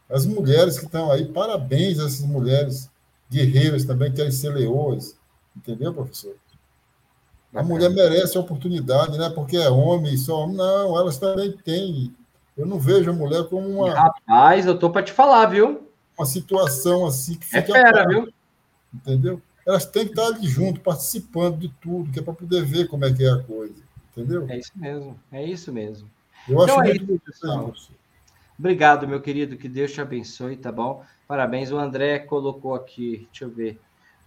[0.09, 2.91] As mulheres que estão aí, parabéns a essas mulheres
[3.30, 5.16] guerreiras também, querem ser leoas.
[5.57, 6.37] Entendeu, professor?
[7.55, 9.30] A mulher merece a oportunidade, né?
[9.30, 12.14] Porque é homem, só não, elas também têm.
[12.57, 13.94] Eu não vejo a mulher como uma.
[13.94, 15.90] Rapaz, eu tô para te falar, viu?
[16.18, 17.59] Uma situação assim que fica.
[17.59, 18.28] É fera, viu?
[18.92, 19.40] Entendeu?
[19.66, 23.05] Elas têm que estar ali junto, participando de tudo, que é para poder ver como
[23.05, 23.74] é que é a coisa.
[24.12, 24.47] Entendeu?
[24.49, 26.11] É isso mesmo, é isso mesmo.
[26.49, 27.92] Eu então acho é muito isso,
[28.59, 31.05] Obrigado, meu querido, que Deus te abençoe, tá bom?
[31.28, 31.70] Parabéns.
[31.70, 33.78] O André colocou aqui, deixa eu ver.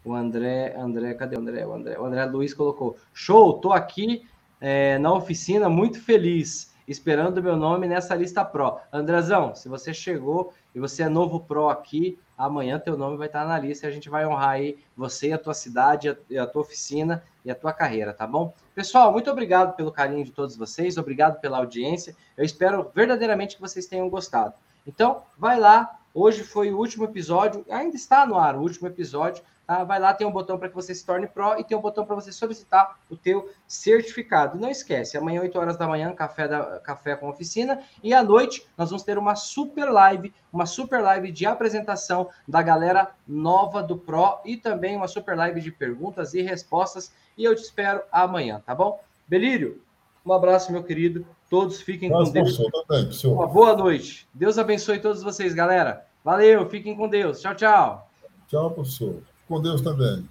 [0.10, 1.64] O André, André, cadê o André?
[1.68, 4.28] O André, o André Luiz colocou: Show, tô aqui
[4.60, 6.74] é, na oficina muito feliz.
[6.88, 8.80] esperando o meu nome nessa lista Pro.
[8.91, 13.45] Andrezão, se você chegou e você é novo Pro aqui, amanhã teu nome vai estar
[13.45, 16.64] na lista e a gente vai honrar aí você, a tua cidade, a, a tua
[16.64, 18.51] oficina e a tua carreira, tá bom?
[18.74, 22.16] Pessoal, muito obrigado pelo carinho de todos vocês, obrigado pela audiência.
[22.36, 24.55] Eu espero verdadeiramente que vocês tenham gostado.
[24.88, 25.99] Então, vai lá.
[26.12, 29.43] Hoje foi o último episódio, ainda está no ar o último episódio.
[29.70, 29.84] Tá?
[29.84, 32.03] Vai lá, tem um botão para que você se torne Pro e tem um botão
[32.03, 34.57] para você solicitar o teu certificado.
[34.57, 37.80] Não esquece, amanhã, 8 horas da manhã, café, da, café com oficina.
[38.01, 42.63] E à noite, nós vamos ter uma super live, uma super live de apresentação da
[42.63, 47.13] galera nova do Pro e também uma super live de perguntas e respostas.
[47.38, 48.99] E eu te espero amanhã, tá bom?
[49.28, 49.84] Belírio,
[50.26, 51.28] um abraço, meu querido.
[51.47, 52.57] Todos fiquem com Deus.
[52.88, 54.28] Também, uma boa noite.
[54.34, 56.07] Deus abençoe todos vocês, galera.
[56.26, 57.39] Valeu, fiquem com Deus.
[57.39, 58.09] Tchau, tchau.
[58.47, 59.22] Tchau, professor.
[59.50, 60.24] Com Deus também.